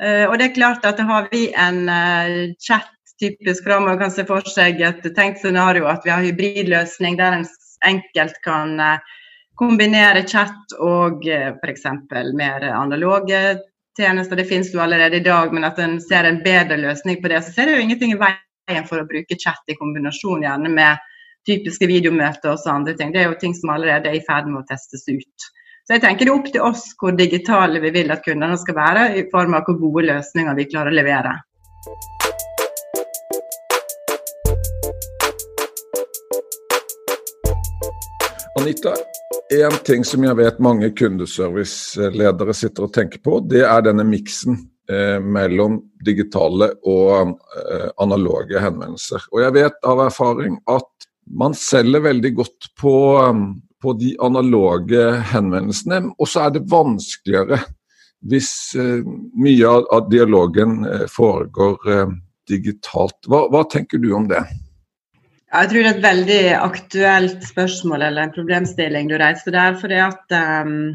Uh, 0.00 0.26
og 0.30 0.38
det 0.38 0.48
er 0.48 0.56
klart 0.56 0.84
at 0.88 1.00
Har 1.02 1.28
vi 1.32 1.48
en 1.52 1.88
uh, 1.88 2.52
chat 2.62 2.88
typisk 3.20 3.66
framover, 3.66 3.98
kan 4.00 4.12
se 4.14 4.24
for 4.24 4.44
seg 4.48 4.80
et 4.80 5.02
tenkt 5.16 5.42
scenario 5.42 5.88
at 5.90 6.06
vi 6.06 6.12
har 6.12 6.24
hybridløsning 6.24 7.18
der 7.18 7.36
en 7.36 7.48
enkelt 7.84 8.38
kan 8.44 8.78
kombinere 9.60 10.22
chat 10.28 10.72
og 10.80 11.26
f.eks. 11.28 11.84
mer 12.32 12.64
analoge 12.70 13.60
tjenester. 13.98 14.36
Det 14.36 14.48
finnes 14.48 14.72
jo 14.74 14.80
allerede 14.80 15.16
i 15.16 15.24
dag, 15.24 15.52
men 15.52 15.66
at 15.68 15.78
en 15.78 15.98
ser 16.00 16.24
en 16.24 16.40
bedre 16.44 16.78
løsning 16.80 17.20
på 17.22 17.28
det, 17.28 17.42
så 17.44 17.52
ser 17.52 17.68
det 17.68 17.76
jo 17.76 17.84
ingenting 17.84 18.14
i 18.14 18.20
veien 18.20 18.88
for 18.88 19.02
å 19.02 19.08
bruke 19.08 19.38
chat 19.38 19.72
i 19.72 19.76
kombinasjon 19.78 20.44
gjerne 20.46 20.72
med 20.72 21.06
typiske 21.48 21.88
videomøter 21.88 22.52
og 22.52 22.60
så 22.60 22.74
andre 22.76 22.94
ting. 22.96 23.12
Det 23.12 23.22
er 23.22 23.30
jo 23.30 23.40
ting 23.40 23.56
som 23.56 23.72
allerede 23.74 24.10
er 24.10 24.18
i 24.18 24.24
ferd 24.26 24.48
med 24.50 24.62
å 24.62 24.68
testes 24.68 25.06
ut. 25.08 25.50
Så 25.90 25.96
jeg 25.96 26.04
tenker 26.04 26.28
det 26.28 26.30
er 26.30 26.38
opp 26.38 26.50
til 26.54 26.62
oss 26.62 26.84
hvor 27.02 27.16
digitale 27.18 27.80
vi 27.82 27.90
vil 27.90 28.14
at 28.14 28.22
kundene 28.22 28.54
skal 28.62 28.76
være, 28.78 29.04
i 29.18 29.24
form 29.32 29.58
av 29.58 29.66
hvor 29.66 29.74
gode 29.80 30.06
løsninger 30.06 30.54
vi 30.54 30.68
klarer 30.70 30.94
å 30.94 30.98
levere. 31.00 31.34
Anita, 38.62 38.94
en 39.58 39.78
ting 39.82 40.06
som 40.06 40.22
jeg 40.30 40.38
vet 40.38 40.62
mange 40.62 40.94
kundeserviceledere 40.94 42.54
sitter 42.54 42.86
og 42.86 42.94
tenker 42.94 43.26
på, 43.26 43.42
det 43.50 43.66
er 43.66 43.82
denne 43.90 44.06
miksen 44.06 44.62
Eh, 44.90 45.20
mellom 45.22 45.76
digitale 46.02 46.66
og 46.88 47.28
eh, 47.30 47.90
analoge 48.02 48.58
henvendelser. 48.58 49.22
Og 49.30 49.42
jeg 49.44 49.54
vet 49.54 49.76
av 49.86 50.00
erfaring 50.02 50.56
at 50.72 51.04
man 51.30 51.54
selger 51.54 52.02
veldig 52.08 52.32
godt 52.40 52.66
på, 52.80 52.94
um, 53.22 53.44
på 53.82 53.94
de 54.00 54.14
analoge 54.22 55.04
henvendelsene, 55.32 56.02
og 56.18 56.28
så 56.28 56.46
er 56.46 56.56
det 56.56 56.66
vanskeligere 56.70 57.60
hvis 58.30 58.50
eh, 58.76 59.06
mye 59.40 59.68
av, 59.70 60.10
dialogen 60.12 60.82
foregår 61.08 62.10
digitalt. 62.50 63.16
Hva, 63.30 63.46
hva 63.48 63.62
tenker 63.70 64.02
du 64.02 64.10
om 64.16 64.26
det? 64.28 64.42
Jeg 65.50 65.70
tror 65.70 65.82
det 65.82 65.88
er 65.88 65.96
et 65.96 66.04
veldig 66.04 66.42
aktuelt 66.60 67.46
spørsmål 67.48 68.04
eller 68.06 68.26
en 68.26 68.34
problemstilling 68.34 69.08
du 69.10 69.16
reiser 69.18 69.54
der. 69.56 69.74
for 69.80 69.90
det 69.90 69.98
at 70.04 70.36
um, 70.62 70.92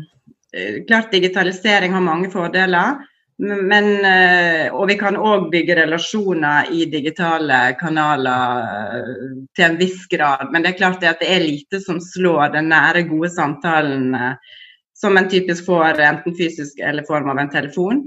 klart 0.88 1.12
Digitalisering 1.12 1.92
har 1.92 2.04
mange 2.04 2.30
fordeler. 2.32 3.02
Men, 3.44 3.88
eh, 4.06 4.72
og 4.72 4.88
vi 4.88 4.96
kan 4.96 5.18
òg 5.20 5.50
bygge 5.52 5.76
relasjoner 5.82 6.70
i 6.72 6.86
digitale 6.88 7.74
kanaler 7.76 8.62
eh, 8.96 9.10
til 9.58 9.66
en 9.66 9.80
viss 9.80 10.06
grad. 10.12 10.54
Men 10.54 10.64
det 10.64 10.72
er 10.72 10.78
klart 10.80 11.04
at 11.04 11.20
det 11.20 11.34
er 11.34 11.44
lite 11.44 11.82
som 11.84 12.00
slår 12.00 12.54
den 12.54 12.72
nære, 12.72 13.04
gode 13.10 13.34
samtalen 13.36 14.16
eh, 14.16 14.54
som 14.96 15.20
en 15.20 15.28
typisk 15.28 15.68
får 15.68 16.00
enten 16.00 16.38
fysisk 16.38 16.80
eller 16.80 17.04
form 17.08 17.28
av 17.34 17.42
en 17.42 17.52
telefon. 17.52 18.06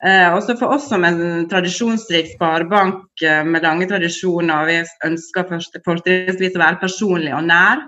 Også 0.00 0.54
for 0.56 0.72
oss 0.72 0.86
som 0.88 1.02
en 1.04 1.18
tradisjonsrik 1.50 2.30
sparebank 2.30 3.20
med 3.44 3.60
lange 3.60 3.84
tradisjoner, 3.90 4.62
og 4.62 4.70
vi 4.70 4.78
ønsker 5.04 5.50
fortrinnsvis 5.84 6.56
å 6.56 6.62
være 6.62 6.80
personlig 6.80 7.34
og 7.36 7.44
nær, 7.50 7.82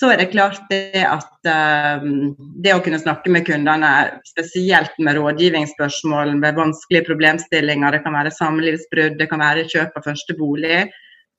så 0.00 0.08
er 0.14 0.20
det 0.22 0.30
klart 0.32 0.62
det 0.70 1.02
at 1.04 1.48
um, 2.00 2.32
det 2.64 2.72
å 2.72 2.80
kunne 2.80 3.00
snakke 3.02 3.28
med 3.32 3.44
kundene, 3.44 3.90
spesielt 4.30 4.94
med 4.96 5.18
rådgivningsspørsmål 5.18 6.32
med 6.40 6.56
vanskelige 6.56 7.04
problemstillinger, 7.10 7.92
det 7.92 8.00
kan 8.06 8.16
være 8.16 8.32
samlivsbrudd, 8.32 9.18
det 9.20 9.26
kan 9.28 9.42
være 9.44 9.66
kjøp 9.68 9.98
av 10.00 10.06
første 10.08 10.36
bolig, 10.38 10.86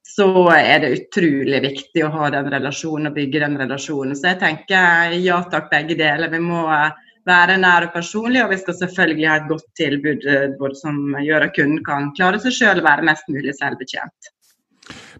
så 0.05 0.27
er 0.53 0.83
det 0.83 0.91
utrolig 0.99 1.61
viktig 1.63 2.03
å 2.05 2.11
ha 2.13 2.29
den 2.35 2.51
relasjonen 2.53 3.09
og 3.09 3.17
bygge 3.17 3.41
den 3.41 3.57
relasjonen. 3.63 4.13
Så 4.17 4.29
jeg 4.29 4.41
tenker 4.43 5.15
ja 5.17 5.39
takk, 5.49 5.71
begge 5.73 5.97
deler. 5.97 6.29
Vi 6.29 6.41
må 6.43 6.67
uh, 6.69 6.93
være 7.25 7.55
nær 7.63 7.87
og 7.87 7.95
personlig, 7.95 8.43
og 8.43 8.53
vi 8.53 8.59
skal 8.61 8.77
selvfølgelig 8.77 9.29
ha 9.31 9.39
et 9.41 9.49
godt 9.49 9.65
tilbud 9.79 10.29
både 10.61 10.77
som 10.77 11.17
gjør 11.17 11.47
at 11.47 11.57
kunden 11.57 11.81
kan 11.87 12.13
klare 12.13 12.43
seg 12.45 12.53
selv 12.59 12.83
og 12.85 12.91
være 12.91 13.09
mest 13.09 13.33
mulig 13.33 13.57
selvbetjent. 13.57 14.31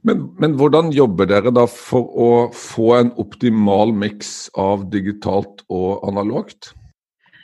Men, 0.08 0.28
men, 0.42 0.58
hvordan 0.58 0.92
jobber 0.96 1.30
dere 1.30 1.54
da 1.54 1.68
for 1.70 2.10
å 2.18 2.30
få 2.56 2.94
en 2.98 3.12
optimal 3.22 3.94
miks 3.94 4.50
av 4.58 4.88
digitalt 4.94 5.66
og 5.70 6.02
analogt? 6.10 6.74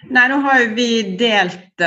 Nei, 0.08 0.28
nå 0.32 0.38
har 0.46 0.64
vi 0.78 1.18
delt 1.20 1.82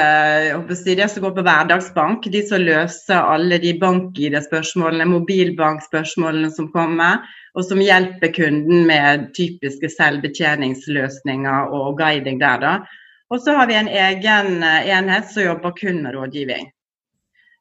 si, 0.77 0.95
det 0.95 1.07
som 1.09 1.25
går 1.25 1.35
på 1.39 1.45
hverdagsbank, 1.47 2.27
de 2.31 2.43
som 2.47 2.63
løser 2.63 3.17
alle 3.17 3.59
de 3.63 3.73
bank-ID-spørsmålene, 3.81 5.07
mobilbankspørsmålene 5.09 6.51
som 6.55 6.69
kommer, 6.75 7.23
og 7.57 7.67
som 7.67 7.81
hjelper 7.83 8.35
kunden 8.35 8.85
med 8.87 9.31
typiske 9.39 9.91
selvbetjeningsløsninger 9.97 11.73
og 11.75 11.97
guiding 11.99 12.43
der. 12.43 12.61
da. 12.61 12.75
Og 13.31 13.41
så 13.43 13.55
har 13.57 13.71
vi 13.71 13.79
en 13.79 13.89
egen 13.89 14.63
eh, 14.67 14.91
enhet 14.91 15.31
som 15.31 15.45
jobber 15.47 15.75
kun 15.79 16.03
med 16.03 16.15
rådgivning. 16.15 16.71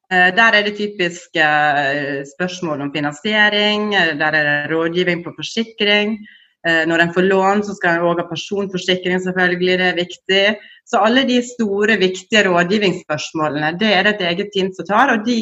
Eh, 0.10 0.32
der 0.34 0.56
er 0.58 0.64
det 0.66 0.78
typiske 0.78 1.46
eh, 1.46 2.24
spørsmål 2.26 2.82
om 2.82 2.94
finansiering, 2.94 3.94
eh, 3.94 4.16
der 4.18 4.38
er 4.40 4.44
det 4.48 4.72
rådgivning 4.74 5.24
på 5.24 5.34
forsikring. 5.38 6.20
Når 6.90 7.00
en 7.00 7.14
får 7.14 7.22
lån, 7.22 7.62
så 7.64 7.74
skal 7.76 7.94
en 7.96 8.02
òg 8.04 8.18
ha 8.20 8.26
personforsikring, 8.28 9.22
selvfølgelig, 9.24 9.78
det 9.80 9.86
er 9.88 9.96
viktig. 9.96 10.42
Så 10.92 11.00
alle 11.00 11.22
de 11.24 11.38
store, 11.54 11.96
viktige 11.98 12.44
rådgivningsspørsmålene, 12.50 13.80
det 13.80 13.94
er 13.96 14.04
det 14.04 14.14
et 14.16 14.26
eget 14.28 14.50
team 14.54 14.74
som 14.76 14.86
tar. 14.86 15.14
Og 15.14 15.24
de, 15.26 15.38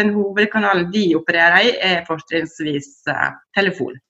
den 0.00 0.14
hovedkanalen 0.16 0.88
de 0.94 1.04
opererer 1.20 1.68
i, 1.68 1.74
er 1.92 2.06
fortrinnsvis 2.08 2.88
telefon. 3.52 4.00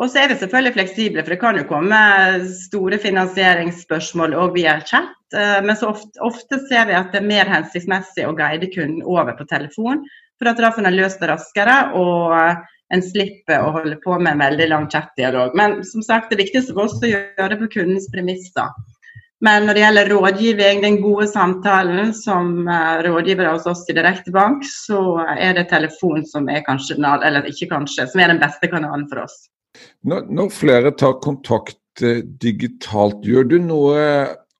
Og 0.00 0.08
så 0.08 0.22
er 0.22 0.30
vi 0.30 0.38
selvfølgelig 0.40 0.72
fleksible, 0.78 1.22
for 1.22 1.34
det 1.34 1.40
kan 1.42 1.58
jo 1.60 1.66
komme 1.68 2.00
store 2.48 2.96
finansieringsspørsmål 3.02 4.32
òg 4.32 4.54
via 4.56 4.78
chat. 4.80 5.12
Eh, 5.36 5.58
men 5.66 5.76
så 5.76 5.90
ofte, 5.92 6.14
ofte, 6.24 6.60
ser 6.70 6.88
vi 6.88 6.96
at 6.96 7.12
det 7.12 7.20
er 7.20 7.28
mer 7.28 7.50
hensiktsmessig 7.52 8.24
å 8.24 8.36
guide 8.38 8.70
kunden 8.72 9.02
over 9.04 9.36
på 9.36 9.44
telefon. 9.50 10.06
For 10.40 10.48
at 10.48 10.62
da 10.62 10.70
får 10.72 10.88
en 10.88 10.96
løst 10.96 11.20
det 11.20 11.28
raskere, 11.28 11.74
og 12.00 12.32
en 12.90 13.04
slipper 13.04 13.60
å 13.60 13.74
holde 13.76 13.98
på 14.00 14.16
med 14.16 14.32
en 14.32 14.46
veldig 14.46 14.70
lang 14.72 14.88
chatdialog. 14.90 15.52
Men 15.58 15.82
som 15.84 16.02
sagt, 16.06 16.32
det 16.32 16.40
viktigste 16.40 16.72
for 16.72 16.88
oss 16.88 16.96
er 17.02 17.10
å 17.10 17.12
gjøre 17.12 17.50
det 17.52 17.60
på 17.60 17.70
kundens 17.76 18.08
premisser. 18.14 18.72
Men 19.44 19.68
når 19.68 19.76
det 19.76 19.84
gjelder 19.84 20.10
rådgivning, 20.14 20.82
den 20.84 20.98
gode 21.04 21.28
samtalen 21.28 22.10
som 22.16 22.64
rådgiver 22.64 23.06
rådgivere 23.06 23.54
hos 23.54 23.68
oss 23.68 23.86
i 23.88 23.96
Direktebank, 23.96 24.64
så 24.68 25.20
er 25.36 25.54
det 25.56 25.68
telefon 25.70 26.26
som 26.28 26.48
er 26.52 26.64
kanskje, 26.64 26.98
eller 27.00 27.48
ikke 27.48 27.70
kanskje, 27.70 28.08
som 28.08 28.20
er 28.20 28.32
den 28.32 28.40
beste 28.42 28.68
kanalen 28.68 29.06
for 29.12 29.24
oss. 29.28 29.38
Når, 30.02 30.28
når, 30.32 30.52
flere 30.54 30.92
tar 30.98 31.18
kontakt 31.24 32.04
eh, 32.04 32.22
digitalt, 32.42 33.24
gjør 33.26 33.50
du 33.50 33.58
noe 33.62 34.00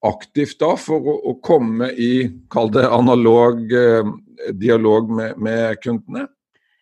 aktivt 0.06 0.60
da 0.60 0.74
for 0.80 1.00
å, 1.00 1.16
å 1.32 1.36
komme 1.44 1.90
i, 1.92 2.28
kall 2.52 2.70
det 2.72 2.86
analog 2.88 3.64
eh, 3.72 4.12
dialog 4.56 5.10
med, 5.12 5.40
med, 5.40 5.80
kundene? 5.84 6.28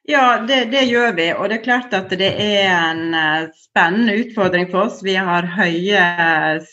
Ja, 0.08 0.40
det, 0.48 0.70
det, 0.72 0.86
gjør 0.88 1.12
vi. 1.18 1.26
Og 1.36 1.50
det 1.50 1.58
er 1.58 1.64
klart 1.66 1.94
at 1.96 2.12
det 2.16 2.30
er 2.40 2.70
en 2.72 3.16
eh, 3.16 3.50
spennende 3.60 4.14
utfordring 4.22 4.70
for 4.70 4.86
oss. 4.86 5.02
Vi 5.04 5.18
har 5.18 5.48
høye 5.58 6.04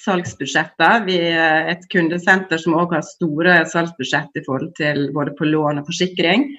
salgsbudsjetter. 0.06 1.04
Vi 1.10 1.18
er 1.34 1.74
et 1.74 1.84
kundesenter 1.92 2.62
som 2.62 2.78
òg 2.80 2.96
har 2.96 3.04
store 3.08 3.58
salgsbudsjett 3.72 4.40
i 4.40 4.46
forhold 4.46 4.72
til 4.80 5.10
både 5.16 5.36
på 5.36 5.50
lån 5.50 5.84
og 5.84 5.92
forsikring. 5.92 6.54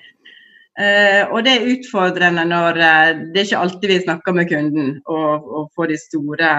Uh, 0.77 1.33
og 1.33 1.41
det 1.47 1.55
er 1.55 1.71
utfordrende 1.73 2.43
når 2.45 2.77
uh, 2.77 3.13
det 3.33 3.41
er 3.41 3.47
ikke 3.47 3.61
alltid 3.65 3.93
vi 3.95 4.03
snakker 4.03 4.35
med 4.37 4.51
kunden 4.51 4.91
og, 5.09 5.47
og 5.49 5.71
får 5.77 5.93
de 5.93 5.97
store, 6.03 6.51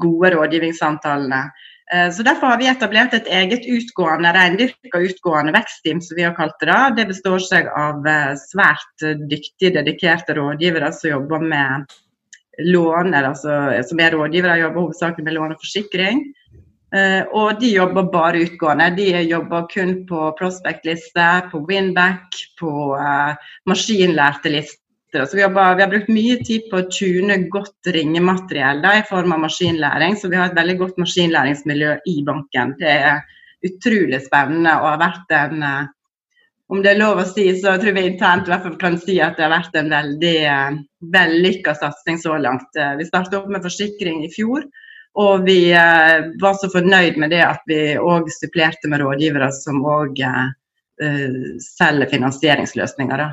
gode 0.00 0.30
rådgivningssamtalene. 0.36 1.42
Eh, 1.94 2.10
så 2.12 2.22
Derfor 2.22 2.46
har 2.46 2.58
vi 2.58 2.68
etablert 2.68 3.14
et 3.14 3.28
eget 3.32 3.64
utgående 3.64 4.32
reindyrka 4.36 5.00
utgående 5.00 5.54
vekstteam, 5.56 6.00
som 6.00 6.16
vi 6.16 6.26
har 6.26 6.34
kalt 6.36 6.58
det. 6.60 6.68
da. 6.68 6.90
Det 6.96 7.06
består 7.08 7.38
seg 7.40 7.70
av 7.72 8.06
eh, 8.06 8.34
svært 8.50 9.06
dyktige, 9.30 9.72
dedikerte 9.78 10.36
rådgivere 10.36 10.92
som 10.92 11.10
jobber 11.10 11.40
med 11.40 11.96
lån, 12.58 13.14
altså, 13.14 13.54
som 13.88 14.00
er 14.00 14.12
rådgivere, 14.12 14.58
jobber 14.60 14.80
hovedsakelig 14.80 15.24
med 15.24 15.38
lån 15.38 15.54
og 15.54 15.62
forsikring. 15.62 16.24
Uh, 16.88 17.22
og 17.36 17.60
de 17.60 17.74
jobber 17.74 18.06
bare 18.12 18.44
utgående. 18.46 18.90
De 18.96 19.08
jobber 19.28 19.66
kun 19.72 19.94
på 20.08 20.30
prospect-liste, 20.38 21.26
på 21.52 21.62
winback, 21.68 22.38
på 22.60 22.74
uh, 22.96 23.34
maskinlærte 23.68 24.52
lister 24.54 24.84
så 25.12 25.36
vi 25.36 25.42
har, 25.42 25.74
vi 25.76 25.82
har, 25.82 25.88
brukt 25.88 26.10
mye 26.12 26.36
tid 26.44 26.66
på 26.68 26.82
å 26.82 26.88
tune 26.92 27.38
godt 27.48 27.88
ringemateriell 27.94 28.82
da, 28.84 28.98
i 28.98 29.06
form 29.08 29.32
av 29.32 29.40
maskinlæring. 29.46 30.16
Så 30.20 30.28
vi 30.28 30.36
har 30.36 30.50
et 30.50 30.58
veldig 30.58 30.76
godt 30.82 30.98
maskinlæringsmiljø 31.00 31.94
i 32.12 32.16
banken. 32.26 32.74
Det 32.80 32.92
er 32.92 33.22
utrolig 33.64 34.20
spennende 34.26 34.74
og 34.82 34.90
har 34.90 35.00
vært 35.06 35.38
en 35.38 35.64
eh, 35.64 35.94
Om 36.68 36.82
det 36.84 36.90
er 36.90 36.98
lov 37.00 37.16
å 37.16 37.22
si, 37.24 37.46
så 37.56 37.78
tror 37.80 37.94
vi 37.96 38.02
internt 38.04 38.44
i 38.44 38.50
hvert 38.52 38.66
fall 38.66 38.74
kan 38.76 38.98
si 39.00 39.14
at 39.24 39.38
det 39.38 39.46
har 39.46 39.54
vært 39.54 39.76
en 39.80 39.86
veldig 39.88 40.40
vellykka 41.14 41.72
satsing 41.72 42.18
så 42.20 42.34
langt. 42.36 42.76
Vi 42.76 43.06
startet 43.08 43.38
opp 43.38 43.46
med 43.48 43.64
forsikring 43.64 44.20
i 44.26 44.28
fjor. 44.28 44.66
Og 45.18 45.44
vi 45.46 45.72
eh, 45.74 46.28
var 46.40 46.54
så 46.60 46.70
fornøyd 46.70 47.18
med 47.18 47.34
det 47.34 47.42
at 47.42 47.64
vi 47.66 47.80
òg 47.98 48.30
supplerte 48.30 48.90
med 48.90 49.02
rådgivere 49.02 49.50
som 49.54 49.82
òg 49.86 50.22
selger 50.98 52.08
finansieringsløsninger. 52.10 53.20
Da. 53.22 53.28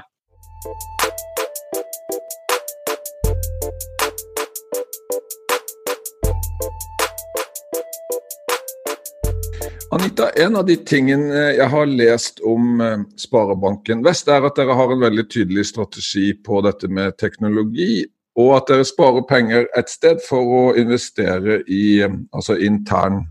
Anita, 9.95 10.29
en 10.29 10.55
av 10.55 10.65
de 10.65 10.75
tingene 10.75 11.41
jeg 11.55 11.67
har 11.71 11.85
lest 11.87 12.41
om 12.43 12.81
eh, 12.83 13.03
Sparebanken 13.15 14.01
Vest, 14.03 14.27
er 14.27 14.43
at 14.43 14.57
dere 14.59 14.75
har 14.75 14.91
en 14.91 14.99
veldig 15.05 15.23
tydelig 15.31 15.69
strategi 15.69 16.33
på 16.35 16.59
dette 16.65 16.89
med 16.91 17.15
teknologi, 17.21 18.03
og 18.35 18.51
at 18.57 18.69
dere 18.69 18.87
sparer 18.87 19.25
penger 19.29 19.67
et 19.77 19.89
sted 19.91 20.19
for 20.27 20.55
å 20.59 20.63
investere 20.79 21.61
i 21.71 22.01
eh, 22.03 22.19
altså 22.35 22.57
intern, 22.59 23.23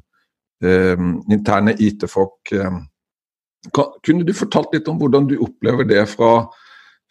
eh, 0.64 1.06
interne 1.32 1.76
IT-folk. 1.78 2.52
Eh. 2.52 2.80
Kunne 3.74 4.24
du 4.24 4.34
fortalt 4.36 4.74
litt 4.76 4.88
om 4.88 5.00
hvordan 5.00 5.28
du 5.28 5.38
opplever 5.40 5.88
det 5.88 6.06
fra, 6.10 6.46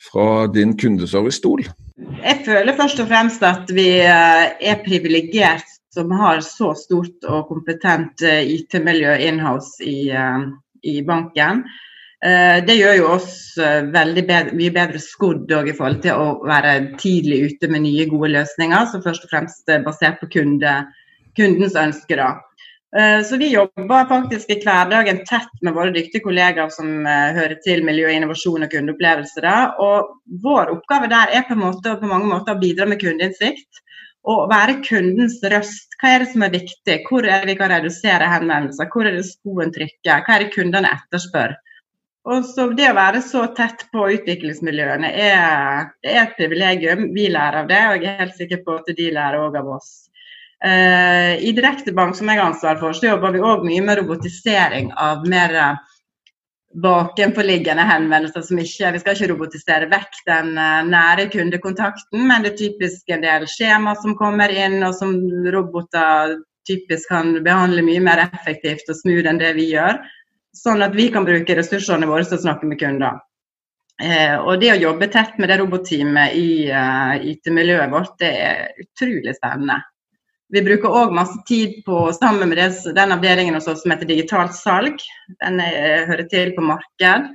fra 0.09 0.47
din 0.53 0.75
kundeservice-stol? 0.77 1.65
Jeg 2.23 2.41
føler 2.45 2.77
først 2.77 3.01
og 3.01 3.09
fremst 3.09 3.45
at 3.45 3.69
vi 3.73 3.87
er 4.01 4.83
privilegert 4.85 5.69
som 5.93 6.11
har 6.11 6.41
så 6.41 6.73
stort 6.77 7.25
og 7.29 7.47
kompetent 7.51 8.23
eh, 8.25 8.41
IT-miljø 8.55 9.13
inhouse 9.27 9.83
i, 9.85 10.09
eh, 10.09 10.45
i 10.89 11.01
banken. 11.05 11.63
Eh, 12.23 12.59
det 12.63 12.77
gjør 12.79 12.95
jo 13.01 13.09
oss 13.17 13.31
veldig 13.57 14.23
bedre, 14.29 14.55
mye 14.57 14.71
bedre 14.73 14.99
skodd 15.01 15.51
i 15.51 15.75
forhold 15.75 15.99
til 16.05 16.15
å 16.17 16.27
være 16.47 16.95
tidlig 17.01 17.41
ute 17.51 17.69
med 17.69 17.83
nye, 17.83 18.07
gode 18.09 18.31
løsninger, 18.37 18.87
som 18.89 19.03
først 19.03 19.27
og 19.27 19.33
fremst 19.33 19.69
er 19.69 19.83
basert 19.85 20.21
på 20.21 20.31
kunde, 20.39 20.77
kundens 21.37 21.75
ønsker. 21.77 22.23
Så 23.25 23.39
vi 23.41 23.47
jobber 23.49 24.05
faktisk 24.05 24.51
i 24.53 24.59
hverdagen 24.61 25.23
tett 25.25 25.53
med 25.65 25.73
våre 25.73 25.89
dyktige 25.95 26.21
kollegaer 26.21 26.69
som 26.69 27.07
hører 27.07 27.55
til 27.65 27.81
miljø, 27.85 28.05
innovasjon 28.13 28.67
og 28.67 28.69
kundeopplevelse. 28.69 29.53
Og 29.81 30.11
vår 30.43 30.69
oppgave 30.75 31.09
der 31.09 31.33
er 31.33 31.47
på, 31.47 31.57
måte, 31.57 31.95
på 31.97 32.09
mange 32.11 32.29
måter 32.29 32.53
å 32.53 32.61
bidra 32.61 32.85
med 32.85 33.01
kundeinnsikt 33.01 33.81
Og 34.29 34.45
være 34.51 34.77
kundens 34.85 35.41
røst. 35.51 35.97
Hva 35.99 36.13
er 36.13 36.23
det 36.23 36.29
som 36.31 36.45
er 36.45 36.53
viktig? 36.53 36.99
Hvor 37.09 37.25
er 37.25 37.41
det 37.41 37.55
vi 37.55 37.57
kan 37.59 37.73
redusere 37.73 38.29
henvendelser? 38.29 38.87
Hvor 38.93 39.09
er 39.09 39.17
det 39.17 39.25
skoen 39.27 39.73
trykker? 39.73 40.21
Hva 40.23 40.37
er 40.37 40.45
det 40.45 40.53
kundene 40.53 40.93
etterspør? 40.93 41.57
Og 42.23 42.45
så 42.47 42.69
Det 42.71 42.87
å 42.87 42.95
være 42.95 43.19
så 43.21 43.43
tett 43.57 43.83
på 43.91 44.05
utviklingsmiljøene 44.15 45.09
er, 45.11 45.89
er 46.07 46.19
et 46.21 46.37
privilegium. 46.37 47.09
Vi 47.15 47.27
lærer 47.31 47.63
av 47.63 47.67
det, 47.67 47.81
og 47.89 48.05
jeg 48.05 48.13
er 48.13 48.21
helt 48.23 48.37
sikker 48.37 48.61
på 48.63 48.77
at 48.79 48.91
de 48.95 49.09
lærer 49.11 49.43
òg 49.43 49.57
av 49.59 49.73
oss. 49.75 49.89
Uh, 50.63 51.35
I 51.43 51.51
Direktebank, 51.51 52.15
som 52.15 52.29
jeg 52.31 52.39
har 52.39 52.53
ansvar 52.53 52.79
for, 52.79 52.95
så 52.95 53.09
jobber 53.09 53.35
vi 53.35 53.43
òg 53.43 53.65
mye 53.67 53.83
med 53.83 53.99
robotisering 53.99 54.93
av 54.95 55.27
mer 55.27 55.57
bakenforliggende 56.73 57.83
henvendelser 57.85 58.41
som 58.41 58.59
ikke 58.59 58.91
Vi 58.95 59.01
skal 59.01 59.17
ikke 59.17 59.29
robotisere 59.33 59.89
vekk 59.91 60.23
den 60.25 60.55
eh, 60.57 60.79
nære 60.89 61.27
kundekontakten, 61.33 62.25
men 62.27 62.45
det 62.45 62.53
er 62.53 62.61
typisk 62.63 63.13
en 63.13 63.21
del 63.21 63.45
skjema 63.49 63.95
som 64.01 64.17
kommer 64.17 64.49
inn, 64.49 64.79
og 64.85 64.95
som 64.97 65.13
roboter 65.53 66.39
typisk 66.67 67.11
kan 67.11 67.35
behandle 67.43 67.83
mye 67.85 68.01
mer 68.01 68.23
effektivt 68.25 68.89
og 68.89 68.97
smooth 68.97 69.29
enn 69.29 69.41
det 69.41 69.53
vi 69.59 69.69
gjør. 69.73 69.99
Sånn 70.53 70.85
at 70.85 70.93
vi 70.93 71.07
kan 71.13 71.25
bruke 71.25 71.55
ressursene 71.57 72.07
våre 72.09 72.25
til 72.27 72.37
å 72.37 72.43
snakke 72.43 72.69
med 72.69 72.79
kunder. 72.81 73.21
Eh, 74.01 74.35
og 74.37 74.59
det 74.61 74.73
å 74.73 74.81
jobbe 74.81 75.09
tett 75.13 75.37
med 75.41 75.49
det 75.49 75.59
robotteamet 75.61 76.35
i 76.37 76.49
uh, 76.73 77.13
IT-miljøet 77.29 77.91
vårt, 77.93 78.15
det 78.21 78.31
er 78.41 78.83
utrolig 78.83 79.35
spennende. 79.37 79.79
Vi 80.53 80.61
bruker 80.65 80.93
òg 80.93 81.13
masse 81.15 81.39
tid 81.49 81.79
på, 81.85 82.05
sammen 82.13 82.49
med 82.49 82.59
det, 82.61 82.69
den 82.93 83.13
avdelingen 83.15 83.57
hos 83.57 83.69
oss 83.69 83.81
som 83.81 83.93
heter 83.93 84.09
digitalt 84.09 84.53
salg. 84.53 85.01
Den 85.41 85.57
er, 85.63 86.05
hører 86.09 86.27
til 86.29 86.53
på 86.53 86.65
marked. 86.65 87.31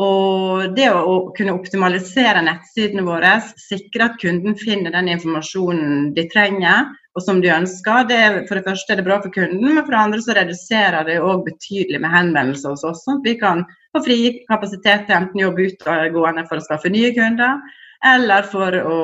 Og 0.00 0.72
det 0.74 0.88
å, 0.90 1.02
å, 1.04 1.16
kunne 1.36 1.54
optimalisere 1.54 2.42
nettsidene 2.46 3.04
våre, 3.06 3.36
sikre 3.60 4.08
at 4.08 4.16
kunden 4.22 4.56
finner 4.58 4.94
den 4.94 5.12
informasjonen 5.12 6.14
de 6.16 6.24
trenger 6.32 6.88
og 7.14 7.22
som 7.22 7.38
de 7.42 7.50
ønsker, 7.54 8.08
det 8.10 8.20
for 8.48 8.58
det 8.58 8.64
første 8.66 8.92
er 8.92 8.98
det 8.98 9.06
bra 9.06 9.20
for 9.22 9.30
kunden, 9.34 9.62
men 9.62 9.84
for 9.84 9.94
det 9.94 10.00
andre 10.00 10.22
så 10.24 10.34
reduserer 10.34 11.06
det 11.06 11.20
òg 11.22 11.44
betydelig 11.46 12.00
med 12.02 12.10
henvendelser 12.10 12.74
hos 12.74 12.82
oss. 12.88 13.04
Sånn 13.06 13.20
at 13.20 13.28
vi 13.28 13.36
kan 13.38 13.62
få 13.94 14.02
fri 14.02 14.18
kapasitet 14.48 15.06
til 15.06 15.18
enten 15.20 15.44
jobbe 15.44 15.68
utgående 15.68 16.46
for 16.48 16.58
å 16.58 16.64
skaffe 16.64 16.90
nye 16.90 17.12
kunder, 17.14 17.62
eller 18.04 18.48
for 18.50 18.74
å 18.82 18.98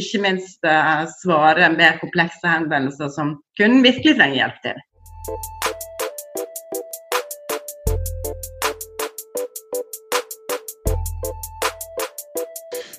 ikke 0.00 0.22
minst 0.24 0.64
uh, 0.64 1.04
svare 1.20 1.68
mer 1.76 2.00
komplekse 2.00 2.48
henvendelser 2.48 3.12
som 3.12 3.36
kunden 3.60 3.84
virkelig 3.84 4.16
trenger 4.16 4.40
hjelp 4.40 4.64
til. 4.64 4.82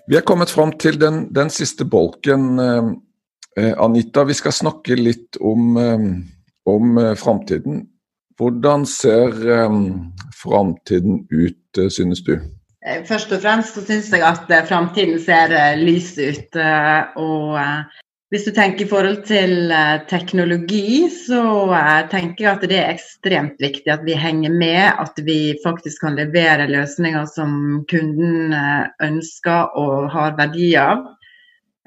Vi 0.08 0.16
er 0.16 0.24
kommet 0.24 0.54
fram 0.54 0.72
til 0.80 0.96
den, 1.02 1.26
den 1.36 1.50
siste 1.52 1.84
bolken, 1.84 2.60
eh, 2.64 2.78
eh 2.78 3.07
Anita. 3.58 4.24
Vi 4.24 4.36
skal 4.38 4.54
snakke 4.54 4.96
litt 5.00 5.40
om, 5.42 5.78
eh, 5.78 6.08
om 6.70 6.98
eh, 6.98 7.16
framtiden. 7.18 7.86
Hvordan 8.38 8.86
ser 8.86 9.34
eh, 9.50 9.80
framtiden 10.38 11.24
ut, 11.32 11.82
synes 11.90 12.22
du? 12.24 12.38
Eh, 12.88 13.04
først 13.08 13.32
og 13.36 13.44
fremst 13.44 13.76
så 13.76 13.84
syns 13.86 14.12
jeg 14.14 14.24
at 14.26 14.52
eh, 14.54 14.66
framtiden 14.68 15.20
ser 15.20 15.54
eh, 15.56 15.80
lys 15.80 16.14
ut. 16.18 16.60
Og 17.20 17.58
hvis 18.32 18.44
du 18.44 18.52
tenker 18.52 18.86
i 18.86 18.90
forhold 18.90 19.22
til 19.28 19.72
teknologi, 20.12 21.08
så 21.12 21.42
tenker 22.12 22.44
jeg 22.44 22.52
at 22.52 22.66
det 22.68 22.80
er 22.80 22.90
ekstremt 22.92 23.62
viktig 23.64 23.92
at 23.92 24.04
vi 24.08 24.18
henger 24.20 24.52
med. 24.52 24.92
At 25.00 25.20
vi 25.24 25.56
faktisk 25.64 26.04
kan 26.04 26.20
levere 26.20 26.68
løsninger 26.70 27.28
som 27.32 27.86
kunden 27.90 28.56
ønsker 29.04 29.72
og 29.80 30.12
har 30.12 30.36
verdi 30.40 30.74
av. 30.82 31.06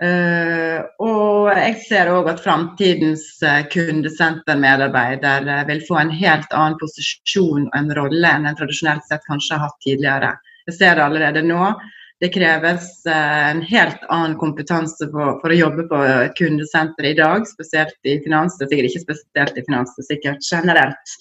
og 0.01 1.51
jeg 1.53 1.75
ser 1.85 2.09
òg 2.09 2.31
at 2.33 2.41
framtidens 2.41 3.25
kundesentermedarbeider 3.73 5.49
vil 5.69 5.83
få 5.85 5.99
en 6.01 6.13
helt 6.15 6.55
annen 6.57 6.79
posisjon 6.81 7.67
og 7.67 7.77
en 7.77 7.93
rolle 7.99 8.31
enn 8.31 8.49
en 8.49 8.57
tradisjonelt 8.57 9.05
sett 9.09 9.27
kanskje 9.29 9.59
har 9.59 9.67
hatt 9.67 9.83
tidligere. 9.85 10.31
Jeg 10.71 10.79
ser 10.79 10.97
det 10.97 11.05
allerede 11.05 11.43
nå. 11.45 11.75
Det 12.21 12.29
kreves 12.35 12.89
eh, 13.09 13.51
en 13.51 13.63
helt 13.65 14.03
annen 14.13 14.37
kompetanse 14.41 15.09
for, 15.13 15.39
for 15.41 15.53
å 15.53 15.57
jobbe 15.57 15.87
på 15.89 16.01
kundesenter 16.37 17.09
i 17.09 17.15
dag, 17.17 17.47
spesielt 17.49 17.97
i 18.05 18.19
finans. 18.25 18.59
Er 18.61 18.69
sikkert 18.69 18.91
ikke 18.91 19.05
spesielt 19.07 19.57
i 19.57 19.65
finans, 19.65 19.95
er 19.97 20.09
sikkert 20.09 20.45
generelt. 20.45 21.15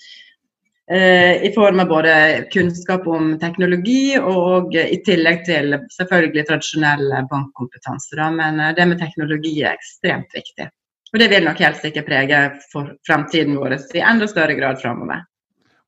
Eh, 0.92 1.44
I 1.44 1.52
form 1.56 1.80
av 1.80 1.88
både 1.88 2.14
kunnskap 2.52 3.08
om 3.08 3.36
teknologi 3.40 4.18
og 4.18 4.74
i 4.74 4.98
tillegg 5.06 5.44
til 5.46 5.76
selvfølgelig 5.94 6.48
tradisjonell 6.48 7.12
bankkompetanse. 7.30 8.18
Men 8.34 8.58
eh, 8.58 8.74
det 8.74 8.88
med 8.90 9.02
teknologi 9.02 9.60
er 9.62 9.78
ekstremt 9.78 10.34
viktig. 10.34 10.66
Og 11.14 11.22
det 11.22 11.28
vil 11.30 11.46
nok 11.46 11.62
helt 11.62 11.78
sikkert 11.82 12.10
prege 12.10 12.40
for 12.74 12.90
fremtiden 13.06 13.60
vår 13.62 13.78
i 13.78 14.02
enda 14.02 14.26
større 14.30 14.58
grad 14.58 14.82
framover. 14.82 15.28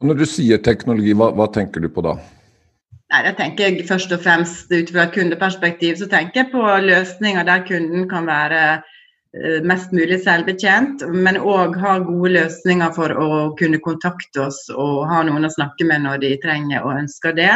Når 0.05 0.21
du 0.21 0.27
sier 0.29 0.61
teknologi, 0.61 1.17
hva, 1.17 1.31
hva 1.33 1.49
tenker 1.53 1.81
du 1.81 1.89
på 1.93 2.05
da? 2.05 2.15
Nei, 3.11 3.25
jeg 3.25 3.35
tenker 3.37 3.81
først 3.89 4.13
og 4.15 4.21
fremst 4.23 4.71
Ut 4.71 4.93
fra 4.93 5.03
et 5.03 5.13
kundeperspektiv 5.17 5.97
så 5.99 6.07
tenker 6.09 6.43
jeg 6.43 6.51
på 6.53 6.61
løsninger 6.85 7.43
der 7.47 7.65
kunden 7.67 8.05
kan 8.09 8.29
være 8.29 8.61
eh, 8.77 8.90
mest 9.63 9.93
mulig 9.95 10.17
selvbetjent, 10.25 11.05
men 11.07 11.37
òg 11.39 11.77
ha 11.79 11.93
gode 12.03 12.33
løsninger 12.33 12.91
for 12.97 13.13
å 13.15 13.27
kunne 13.59 13.79
kontakte 13.79 14.41
oss 14.49 14.65
og 14.73 15.05
ha 15.07 15.21
noen 15.23 15.47
å 15.47 15.53
snakke 15.53 15.87
med 15.87 16.03
når 16.03 16.19
de 16.25 16.31
trenger 16.43 16.83
og 16.83 16.97
ønsker 16.97 17.37
det. 17.37 17.53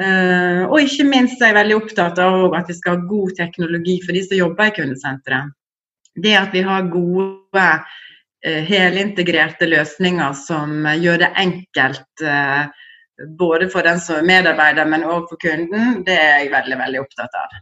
Uh, 0.00 0.64
og 0.70 0.80
ikke 0.86 1.04
minst 1.04 1.42
er 1.42 1.50
jeg 1.50 1.58
veldig 1.58 1.76
opptatt 1.76 2.18
av 2.22 2.54
at 2.56 2.70
vi 2.70 2.76
skal 2.78 2.96
ha 2.96 3.08
god 3.10 3.34
teknologi 3.36 3.98
for 4.04 4.16
de 4.16 4.22
som 4.24 4.38
jobber 4.38 4.70
i 4.70 4.76
kundesenteret. 4.78 5.56
Det 6.16 6.32
at 6.38 6.54
vi 6.56 6.62
har 6.64 6.88
gode, 6.92 7.64
uh, 8.46 8.60
helintegrerte 8.70 9.68
løsninger 9.68 10.38
som 10.38 10.88
gjør 10.96 11.26
det 11.26 11.32
enkelt 11.42 12.28
både 13.36 13.68
for 13.68 13.84
den 13.84 14.00
som 14.00 14.16
er 14.16 14.24
medarbeider, 14.24 14.86
men 14.88 15.04
òg 15.04 15.26
for 15.28 15.36
kunden, 15.42 15.98
det 16.06 16.16
er 16.16 16.38
jeg 16.38 16.52
veldig 16.54 16.78
veldig 16.80 17.00
opptatt 17.02 17.34
av. 17.36 17.58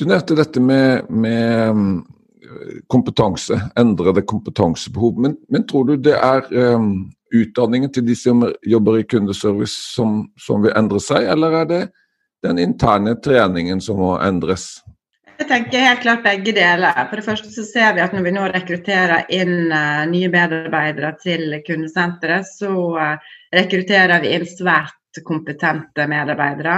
Du 0.00 0.06
nevnte 0.08 0.38
dette 0.38 0.62
med, 0.64 1.10
med 1.10 1.76
mm, 1.76 1.98
kompetanse, 2.92 3.58
endrede 3.78 4.22
kompetansebehov. 4.22 5.18
Men, 5.20 5.36
men, 5.48 5.66
tror 5.66 5.88
du 5.88 5.96
det 5.96 6.14
er 6.18 6.46
um, 6.76 7.10
utdanningen 7.34 7.92
til 7.92 8.06
de 8.06 8.16
som 8.18 8.44
jobber 8.68 9.00
i 9.00 9.06
kundeservice 9.08 9.94
som, 9.94 10.26
som, 10.40 10.62
vil 10.64 10.74
endre 10.78 11.00
seg, 11.02 11.26
eller 11.32 11.62
er 11.62 11.68
det 11.70 11.82
den 12.42 12.58
interne 12.62 13.16
treningen 13.22 13.80
som 13.80 14.00
må 14.02 14.16
endres? 14.22 14.82
Jeg 15.42 15.48
tenker 15.48 15.82
helt 15.82 16.02
klart 16.04 16.24
begge 16.26 16.52
deler. 16.54 16.96
For 17.10 17.18
det 17.18 17.26
første 17.26 17.50
så 17.50 17.64
ser 17.66 17.94
vi 17.96 18.02
at 18.04 18.12
når 18.14 18.26
vi 18.28 18.34
nå 18.36 18.46
rekrutterer 18.52 19.30
inn 19.34 19.72
uh, 19.72 20.04
nye 20.10 20.30
medarbeidere 20.30 21.14
til 21.22 21.56
kundesenteret, 21.66 22.46
så 22.46 22.72
uh, 22.94 23.32
rekrutterer 23.54 24.22
vi 24.22 24.36
inn 24.36 24.46
svært 24.46 25.22
kompetente 25.26 26.06
medarbeidere. 26.08 26.76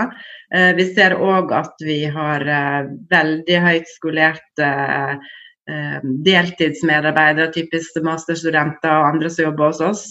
Uh, 0.55 0.71
vi 0.79 0.87
ser 0.95 1.17
òg 1.19 1.53
at 1.55 1.85
vi 1.85 2.05
har 2.15 2.47
veldig 3.11 3.61
høyt 3.67 3.91
skolerte 3.91 4.71
deltidsmedarbeidere, 6.27 7.53
typisk 7.55 7.97
masterstudenter 8.05 8.91
og 8.99 9.07
andre 9.15 9.31
som 9.33 9.47
jobber 9.47 9.71
hos 9.71 9.81
oss. 9.81 10.03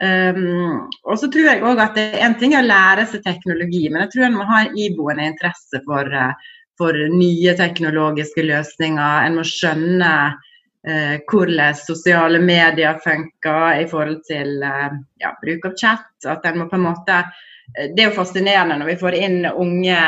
Um, 0.00 0.86
og 1.04 1.18
så 1.20 1.28
tror 1.28 1.44
jeg 1.44 1.60
også 1.60 1.82
at 1.84 1.98
det 1.98 2.22
En 2.24 2.34
ting 2.40 2.54
er 2.56 2.62
å 2.64 2.70
lære 2.70 3.02
seg 3.10 3.20
teknologi, 3.26 3.82
men 3.90 4.06
jeg 4.06 4.14
tror 4.14 4.26
en 4.30 4.38
må 4.38 4.46
ha 4.48 4.62
en 4.64 4.78
iboende 4.80 5.26
interesse 5.28 5.82
for, 5.84 6.08
uh, 6.08 6.32
for 6.80 6.96
nye 7.12 7.52
teknologiske 7.58 8.46
løsninger. 8.48 9.26
En 9.26 9.36
må 9.36 9.44
skjønne 9.44 10.14
uh, 10.32 11.16
hvordan 11.28 11.76
sosiale 11.76 12.40
medier 12.40 12.96
funker 13.04 13.82
i 13.82 13.86
forhold 13.92 14.22
til 14.30 14.64
uh, 14.64 14.88
ja, 15.20 15.34
bruk 15.44 15.68
av 15.68 15.76
chat. 15.76 16.08
At 16.24 16.48
må 16.56 16.70
på 16.70 16.80
en 16.80 16.88
måte 16.88 17.22
det 17.70 18.02
er 18.02 18.08
jo 18.08 18.16
fascinerende 18.16 18.80
når 18.80 18.88
vi 18.88 18.94
får 18.98 19.14
inn 19.14 19.44
unge, 19.46 19.98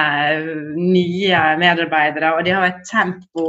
nye 0.75 1.43
medarbeidere, 1.61 2.33
og 2.35 2.43
de 2.43 2.57
har 2.57 2.65
et 2.67 2.81
tempo 2.89 3.45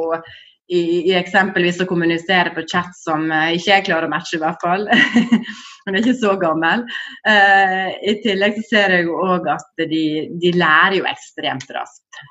i, 0.73 0.81
i 1.09 1.13
eksempelvis 1.17 1.81
å 1.83 1.87
kommunisere 1.89 2.53
på 2.55 2.65
chat 2.69 2.93
som 2.97 3.27
uh, 3.31 3.51
ikke 3.53 3.71
jeg 3.71 3.85
klarer 3.89 4.09
å 4.09 4.13
matche, 4.13 4.37
i 4.37 4.41
hvert 4.41 4.63
fall. 4.63 4.87
Hun 5.83 5.93
er 5.93 5.99
ikke 6.01 6.17
så 6.19 6.35
gammel. 6.41 6.85
Uh, 7.27 7.89
I 8.01 8.17
tillegg 8.23 8.57
så 8.59 8.65
ser 8.69 8.97
jeg 8.97 9.09
òg 9.11 9.49
at 9.53 9.85
de, 9.89 10.03
de, 10.41 10.53
lærer 10.57 10.99
jo 11.01 11.07
ekstremt 11.09 11.69
raskt. 11.75 12.21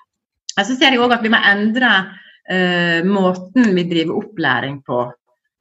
Og 0.57 0.67
så 0.69 0.77
ser 0.77 0.95
jeg 0.95 1.03
òg 1.03 1.17
at 1.17 1.25
vi 1.25 1.33
må 1.33 1.41
endre 1.53 1.93
uh, 2.03 3.01
måten 3.09 3.75
vi 3.77 3.89
driver 3.91 4.23
opplæring 4.23 4.81
på. 4.87 5.05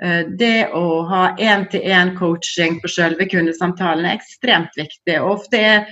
Det 0.02 0.72
å 0.74 1.04
ha 1.06 1.20
én-til-én-coaching 1.38 2.80
på 2.82 2.90
selve 2.90 3.28
kundesamtalen 3.30 4.08
er 4.10 4.16
ekstremt 4.18 4.74
viktig. 4.74 5.20
og 5.20 5.36
Ofte 5.36 5.60
er 5.62 5.92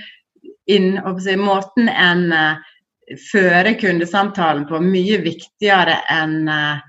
inn, 0.66 0.98
måten 1.38 1.92
en 1.94 2.24
føre 3.30 3.74
kundesamtalen 3.80 4.68
på 4.70 4.82
mye 4.84 5.20
viktigere 5.24 6.00
enn 6.14 6.50
uh, 6.50 6.80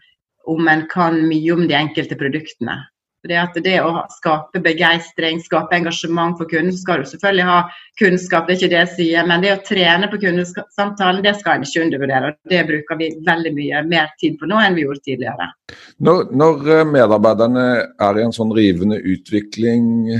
om 0.50 0.68
en 0.68 0.86
kan 0.90 1.20
mye 1.28 1.52
om 1.52 1.66
de 1.68 1.76
enkelte 1.76 2.18
produktene. 2.18 2.80
Det, 3.28 3.36
at 3.36 3.56
det 3.60 3.74
å 3.84 4.06
skape 4.14 4.62
begeistring, 4.64 5.42
skape 5.44 5.76
engasjement 5.76 6.38
for 6.38 6.48
kunden, 6.48 6.72
så 6.72 6.80
skal 6.80 7.02
du 7.02 7.10
selvfølgelig 7.10 7.44
ha 7.50 7.58
kunnskap, 8.00 8.46
det 8.46 8.54
er 8.54 8.58
ikke 8.58 8.70
det 8.72 8.78
jeg 8.78 8.90
sier. 8.94 9.26
Men 9.28 9.44
det 9.44 9.50
å 9.52 9.58
trene 9.66 10.08
på 10.08 10.22
kundesamtalen, 10.22 11.20
det 11.26 11.34
skal 11.36 11.58
en 11.58 11.66
ikke 11.66 11.82
undervurdere. 11.84 12.30
og 12.30 12.48
Det 12.48 12.62
bruker 12.70 13.00
vi 13.02 13.10
veldig 13.28 13.52
mye 13.58 13.84
mer 13.90 14.08
tid 14.22 14.40
på 14.40 14.48
nå 14.48 14.62
enn 14.64 14.78
vi 14.78 14.86
gjorde 14.86 15.04
tidligere. 15.04 15.50
Når, 16.00 16.32
når 16.32 16.72
eh, 16.78 16.86
medarbeiderne 16.96 17.66
er 18.08 18.22
i 18.22 18.24
en 18.24 18.32
sånn 18.32 18.56
rivende 18.56 19.02
utvikling, 19.04 20.16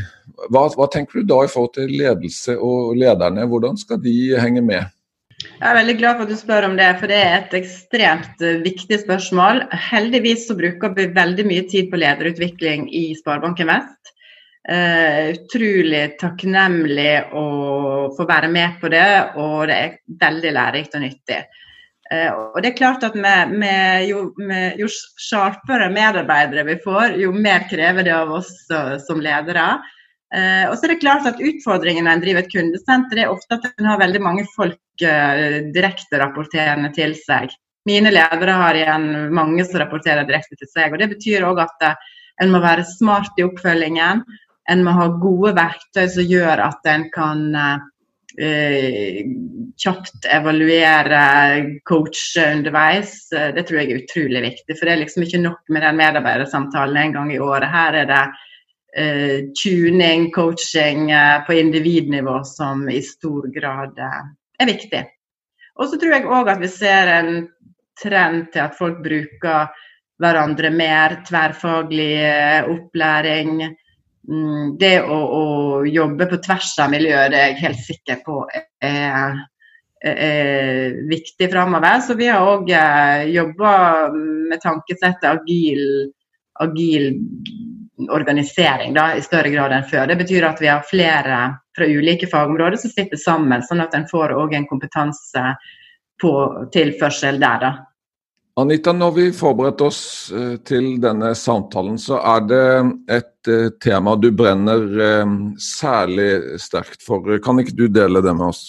hva, 0.52 0.68
hva 0.68 0.92
tenker 0.92 1.22
du 1.22 1.32
da 1.32 1.40
i 1.46 1.52
forhold 1.52 1.78
til 1.80 1.96
ledelse 2.02 2.60
og 2.60 3.00
lederne? 3.00 3.48
Hvordan 3.48 3.80
skal 3.80 4.04
de 4.04 4.18
henge 4.36 4.60
med? 4.60 4.92
Jeg 5.40 5.68
er 5.68 5.76
veldig 5.76 5.96
glad 6.00 6.16
for 6.18 6.26
at 6.26 6.32
du 6.32 6.36
spør 6.36 6.66
om 6.68 6.74
det, 6.76 6.88
for 7.00 7.08
det 7.08 7.18
er 7.20 7.34
et 7.38 7.54
ekstremt 7.56 8.42
uh, 8.44 8.60
viktig 8.64 8.98
spørsmål. 9.02 9.62
Heldigvis 9.90 10.46
så 10.48 10.56
bruker 10.56 10.92
vi 10.96 11.06
veldig 11.16 11.46
mye 11.48 11.66
tid 11.70 11.88
på 11.92 12.00
lederutvikling 12.00 12.88
i 12.96 13.10
Sparebanken 13.16 13.70
Vest. 13.72 14.12
Uh, 14.68 15.32
utrolig 15.32 16.02
takknemlig 16.20 17.14
å 17.36 17.44
få 18.16 18.26
være 18.28 18.50
med 18.52 18.76
på 18.82 18.90
det, 18.92 19.06
og 19.40 19.70
det 19.70 19.78
er 19.78 19.96
veldig 20.20 20.52
lærerikt 20.58 20.98
og 20.98 21.04
nyttig. 21.06 21.40
Uh, 22.10 22.28
og 22.34 22.60
det 22.60 22.72
er 22.72 22.80
klart 22.82 23.06
at 23.08 23.16
med, 23.16 23.56
med, 23.62 24.04
jo, 24.10 24.26
med, 24.36 24.76
jo, 24.80 24.90
sharpere 25.28 25.88
medarbeidere 25.94 26.66
vi 26.68 26.76
får, 26.84 27.16
jo 27.22 27.32
mer 27.32 27.64
krever 27.70 28.04
det 28.04 28.16
av 28.16 28.36
oss 28.42 28.52
som 29.06 29.24
ledere. 29.24 29.72
Uh, 30.30 30.68
og 30.68 30.76
så 30.76 30.86
er 30.86 30.94
det 30.94 31.02
klart 31.02 31.26
at 31.26 31.40
Utfordringen 31.42 32.04
når 32.06 32.18
en 32.18 32.24
driver 32.28 32.44
et 32.44 32.52
kundesenter, 32.52 33.24
er 33.24 33.32
ofte 33.32 33.56
at 33.56 33.72
en 33.72 33.88
har 33.88 34.00
veldig 34.04 34.20
mange 34.22 34.44
folk 34.52 34.78
uh, 35.04 35.70
direkte 35.74 36.20
rapporterende 36.20 36.92
til 36.96 37.14
seg. 37.18 37.52
Mine 37.88 38.12
ledere 38.12 38.56
har 38.60 38.76
igjen 38.76 39.06
mange 39.34 39.64
som 39.64 39.80
rapporterer 39.80 40.28
direkte 40.28 40.58
til 40.60 40.68
seg. 40.70 40.92
og 40.92 41.00
Det 41.00 41.10
betyr 41.14 41.46
òg 41.48 41.62
at 41.64 41.86
uh, 41.86 42.10
en 42.42 42.52
må 42.52 42.60
være 42.62 42.86
smart 42.88 43.38
i 43.40 43.46
oppfølgingen. 43.46 44.24
En 44.70 44.84
må 44.86 44.94
ha 44.96 45.08
gode 45.20 45.54
verktøy 45.56 46.06
som 46.12 46.28
gjør 46.28 46.62
at 46.68 46.86
en 46.88 47.08
kan 47.12 47.48
kjapt 48.40 50.28
evaluere, 50.30 51.22
coache 51.84 52.44
underveis. 52.54 53.16
Det 53.28 53.64
tror 53.66 53.80
jeg 53.80 53.90
er 53.90 54.04
utrolig 54.04 54.42
viktig. 54.44 54.76
For 54.78 54.86
det 54.86 54.92
er 54.94 55.00
liksom 55.02 55.26
ikke 55.26 55.40
nok 55.42 55.72
med 55.74 55.82
den 55.84 55.98
medarbeidersamtalen 55.98 57.00
en 57.02 57.16
gang 57.18 57.32
i 57.34 57.40
året. 57.42 57.66
Her 57.74 57.98
er 58.04 58.06
det 58.08 58.22
eh, 58.96 59.38
tuning, 59.64 60.30
coaching 60.30 61.10
eh, 61.10 61.44
på 61.46 61.52
individnivå 61.52 62.44
som 62.44 62.88
i 62.88 63.02
stor 63.02 63.48
grad 63.54 63.98
eh, 63.98 64.22
er 64.60 64.70
viktig. 64.70 65.04
Og 65.80 65.88
så 65.88 65.98
tror 66.00 66.16
jeg 66.16 66.28
òg 66.28 66.50
at 66.52 66.60
vi 66.60 66.70
ser 66.72 67.10
en 67.14 67.30
trend 68.00 68.50
til 68.52 68.64
at 68.64 68.76
folk 68.78 69.00
bruker 69.04 69.70
hverandre 70.20 70.70
mer, 70.72 71.20
tverrfaglig 71.28 72.12
eh, 72.20 72.68
opplæring. 72.68 73.62
Mm, 74.28 74.76
det 74.80 74.98
å, 75.00 75.16
å, 75.16 75.44
jobbe 75.88 76.28
på 76.28 76.38
tvers 76.44 76.74
av 76.82 76.92
miljøet 76.92 77.32
det 77.32 77.38
er 77.40 77.46
jeg 77.54 77.62
helt 77.62 77.80
sikker 77.86 78.18
på 78.26 78.42
er, 78.52 79.40
er 80.04 80.98
viktig 81.08 81.48
framover. 81.52 82.02
Så 82.04 82.18
vi 82.20 82.28
har 82.28 82.44
òg 82.44 82.68
eh, 82.68 83.30
jobba 83.32 83.72
med 84.12 84.60
tankesettet 84.60 85.28
agil, 85.32 85.82
agil 86.60 87.14
organisering 88.08 88.94
da, 88.96 89.10
i 89.16 89.22
større 89.22 89.50
grad 89.52 89.74
enn 89.76 89.86
før. 89.90 90.06
Det 90.08 90.16
betyr 90.22 90.46
at 90.48 90.62
vi 90.62 90.70
har 90.70 90.86
flere 90.88 91.42
fra 91.76 91.86
ulike 91.86 92.28
fagområder 92.30 92.80
som 92.80 92.92
sitter 92.92 93.20
sammen, 93.20 93.62
sånn 93.66 93.84
at 93.84 93.94
en 93.96 94.08
får 94.10 94.34
òg 94.36 94.56
en 94.56 94.68
kompetanse 94.70 95.54
på 96.20 96.34
tilførsel 96.72 97.40
der. 97.40 97.62
da. 97.64 97.72
Anita, 98.60 98.92
når 98.92 99.12
vi 99.16 99.26
forberedte 99.32 99.86
oss 99.86 100.02
eh, 100.34 100.56
til 100.66 100.98
denne 101.00 101.32
samtalen, 101.38 101.96
så 101.98 102.18
er 102.18 102.42
det 102.50 102.64
et 103.16 103.48
eh, 103.48 103.68
tema 103.82 104.16
du 104.20 104.28
brenner 104.36 104.84
eh, 105.06 105.36
særlig 105.56 106.58
sterkt 106.60 107.04
for. 107.06 107.38
Kan 107.44 107.62
ikke 107.62 107.78
du 107.78 107.86
dele 107.88 108.22
det 108.24 108.34
med 108.36 108.50
oss? 108.50 108.66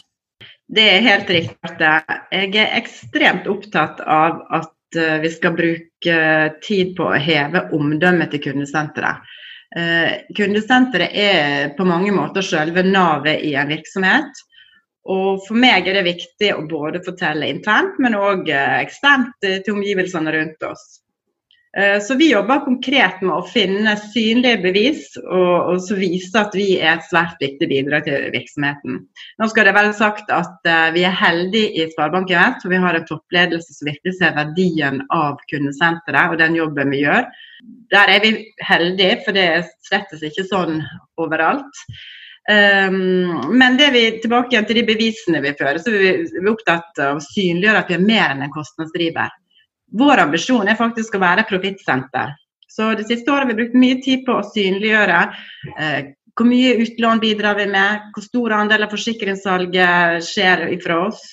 Det 0.71 0.85
er 0.87 1.01
helt 1.03 1.33
riktig. 1.33 1.89
Jeg 2.31 2.53
er 2.55 2.77
ekstremt 2.77 3.49
opptatt 3.51 3.99
av 4.05 4.45
at 4.55 4.71
Eh, 4.95 5.19
vi 5.21 5.29
skal 5.29 5.55
bruke 5.55 6.17
tid 6.61 6.95
på 6.97 7.07
å 7.07 7.19
heve 7.19 7.67
omdømmet 7.75 8.33
til 8.33 8.43
kundesenteret. 8.49 9.27
Eh, 9.71 10.23
kundesenteret 10.35 11.15
er 11.15 11.69
på 11.77 11.85
mange 11.87 12.11
måter 12.11 12.43
selve 12.43 12.83
navet 12.83 13.43
i 13.47 13.53
en 13.55 13.71
virksomhet. 13.71 14.41
Og 15.11 15.39
for 15.47 15.57
meg 15.57 15.87
er 15.87 15.97
det 15.97 16.09
viktig 16.09 16.51
å 16.53 16.65
både 16.69 17.01
fortelle 17.05 17.47
internt, 17.49 17.95
men 18.03 18.17
òg 18.19 18.51
eh, 18.51 18.81
eksternt 18.83 19.39
til 19.41 19.77
omgivelsene 19.77 20.35
rundt 20.35 20.67
oss. 20.67 20.85
Eh, 21.77 22.01
så 22.01 22.15
vi 22.15 22.31
jobber 22.31 22.65
konkret 22.65 23.21
med 23.23 23.31
å 23.31 23.45
finne 23.47 23.93
synlige 24.11 24.59
bevis 24.65 25.05
og, 25.21 25.69
og 25.71 25.77
så 25.85 25.95
vise 25.95 26.35
at 26.35 26.55
vi 26.57 26.73
er 26.75 26.97
et 26.97 27.05
svært 27.07 27.39
viktig 27.39 27.69
bidrag 27.71 28.09
til 28.09 28.27
virksomheten. 28.33 28.97
Nå 29.39 29.47
skal 29.47 29.69
det 29.69 29.75
være 29.77 29.93
sagt 29.95 30.33
at 30.35 30.67
uh, 30.67 30.89
vi 30.91 31.05
er 31.07 31.15
heldige 31.15 31.71
i 31.79 31.87
Sparebanken 31.93 32.41
Vest, 32.41 32.65
for 32.65 32.75
vi 32.75 32.81
har 32.83 32.99
en 32.99 33.07
toppledelse 33.07 33.77
som 33.77 33.87
virkelig 33.87 34.17
ser 34.17 34.35
verdien 34.35 34.99
av 35.15 35.39
kundesenteret 35.47 36.35
og 36.35 36.41
den 36.43 36.59
jobben 36.59 36.91
vi 36.91 37.05
gjør. 37.05 37.29
Der 37.95 38.15
er 38.17 38.25
vi 38.25 38.33
heldige, 38.67 39.21
for 39.23 39.37
det 39.37 39.47
er 39.53 39.69
slett 39.87 40.11
ikke 40.19 40.49
sånn 40.49 40.81
overalt. 41.23 41.85
Um, 42.51 43.53
men 43.53 43.77
det 43.79 43.93
vi 43.93 44.07
tilbake 44.19 44.57
igjen 44.57 44.67
til 44.67 44.81
de 44.81 44.89
bevisene 44.89 45.39
vi 45.45 45.53
fører, 45.55 45.79
så 45.79 45.93
vi, 45.93 46.17
vi 46.25 46.41
er 46.41 46.51
opptatt 46.51 46.99
av 46.99 47.21
å 47.21 47.23
synliggjøre 47.31 47.85
at 47.85 47.93
vi 47.93 47.95
er 47.95 48.03
mer 48.03 48.33
enn 48.33 48.43
en 48.43 48.51
kostnadsdriver. 48.51 49.31
Vår 49.97 50.23
ambisjon 50.23 50.69
er 50.71 50.79
faktisk 50.79 51.17
å 51.17 51.23
være 51.23 51.47
profittsenter. 51.49 52.33
Så 52.71 52.93
Det 52.95 53.03
siste 53.09 53.31
året 53.31 53.45
har 53.45 53.51
vi 53.51 53.59
brukt 53.59 53.75
mye 53.75 53.99
tid 54.03 54.23
på 54.25 54.37
å 54.39 54.47
synliggjøre 54.47 55.19
eh, 55.75 56.11
hvor 56.37 56.47
mye 56.47 56.77
utlån 56.81 57.19
bidrar 57.19 57.57
vi 57.59 57.67
med, 57.67 58.11
hvor 58.15 58.23
stor 58.23 58.55
andel 58.55 58.85
av 58.85 58.93
forsikringssalget 58.93 60.23
skjer 60.25 60.67
fra 60.83 60.99
oss. 61.09 61.23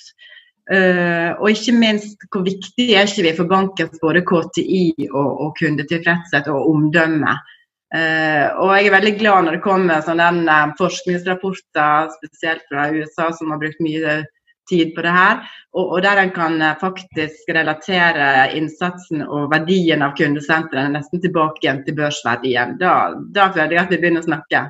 Uh, 0.69 1.33
og 1.41 1.55
ikke 1.55 1.73
minst 1.73 2.27
hvor 2.29 2.43
viktig 2.45 2.91
er 2.93 3.07
ikke 3.09 3.23
vi 3.25 3.31
for 3.39 3.49
bankens 3.49 4.03
både 4.03 4.21
KTI 4.29 5.09
og, 5.09 5.31
og 5.47 5.55
kundetilfredshet 5.57 6.51
og 6.53 6.67
omdømme. 6.75 7.39
Uh, 7.89 8.53
og 8.61 8.75
jeg 8.77 8.91
er 8.91 8.97
veldig 8.99 9.15
glad 9.17 9.47
når 9.47 9.57
det 9.57 9.65
kommer 9.65 10.05
sånne 10.05 10.27
uh, 10.45 10.75
forskningsrapporter, 10.77 12.11
spesielt 12.19 12.67
fra 12.69 12.91
USA, 12.93 13.31
som 13.33 13.55
har 13.55 13.63
brukt 13.63 13.81
mye 13.81 14.19
tid 14.71 14.95
på 14.97 15.05
det 15.07 15.13
her, 15.15 15.45
og, 15.75 15.85
og 15.97 16.03
der 16.05 16.23
en 16.23 16.33
kan 16.35 16.63
faktisk 16.81 17.53
relatere 17.57 18.49
innsatsen 18.59 19.27
og 19.27 19.51
verdien 19.53 20.05
av 20.05 20.17
kundesentrene 20.19 20.97
nesten 20.97 21.23
tilbake 21.25 21.65
igjen 21.65 21.85
til 21.87 21.97
børsverdien. 21.99 22.77
Da, 22.81 22.97
da 23.35 23.51
føler 23.55 23.79
jeg 23.79 23.87
at 23.87 23.95
vi 23.95 24.03
begynner 24.03 24.25
å 24.25 24.31
snakke. 24.31 24.69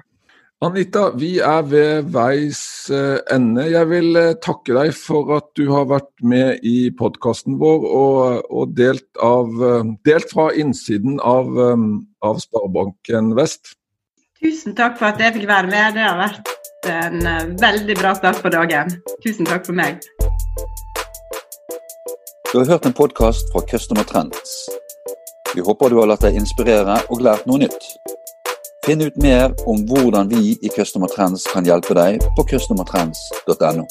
Anita, 0.59 1.05
vi 1.15 1.37
er 1.39 1.63
ved 1.71 2.09
veis 2.11 2.91
eh, 2.91 3.21
ende. 3.31 3.69
Jeg 3.71 3.87
vil 3.93 4.19
eh, 4.19 4.33
takke 4.43 4.75
deg 4.75 4.91
for 4.99 5.31
at 5.37 5.47
du 5.55 5.69
har 5.71 5.87
vært 5.87 6.11
med 6.19 6.67
i 6.67 6.91
podkasten 6.99 7.61
vår 7.61 7.87
og, 7.87 8.49
og 8.51 8.73
delt, 8.75 9.07
av, 9.23 9.55
eh, 9.55 9.93
delt, 10.09 10.27
fra 10.35 10.49
innsiden 10.59 11.21
av, 11.23 11.55
av, 11.55 12.43
Sparebanken 12.43 13.37
Vest. 13.39 13.77
Tusen 14.43 14.75
takk 14.75 14.99
for 14.99 15.13
at 15.13 15.23
jeg 15.23 15.37
fikk 15.39 15.47
være 15.47 15.71
med. 15.71 15.95
Det 15.95 16.03
har 16.03 16.19
vært 16.19 16.58
en 16.89 17.57
veldig 17.61 17.97
bra 18.01 18.15
start 18.19 18.43
på 18.43 18.53
dagen. 18.55 18.91
Tusen 19.25 19.49
takk 19.49 19.67
for 19.67 19.77
meg. 19.77 20.01
Du 22.53 22.59
har 22.59 22.67
hørt 22.67 22.87
en 22.87 22.97
podkast 22.97 23.53
fra 23.53 23.61
Customer 23.71 24.05
Trends. 24.09 24.69
Vi 25.55 25.61
håper 25.61 25.91
du 25.91 25.99
har 26.01 26.09
latt 26.09 26.25
deg 26.25 26.39
inspirere 26.41 26.97
og 27.13 27.21
lært 27.25 27.45
noe 27.49 27.61
nytt. 27.61 27.91
Finn 28.87 29.03
ut 29.05 29.17
mer 29.21 29.53
om 29.69 29.83
hvordan 29.89 30.31
vi 30.33 30.55
i 30.65 30.71
Customer 30.73 31.11
Trends 31.13 31.45
kan 31.53 31.67
hjelpe 31.69 31.97
deg 31.99 32.25
på 32.37 32.47
customertrends.no. 32.49 33.85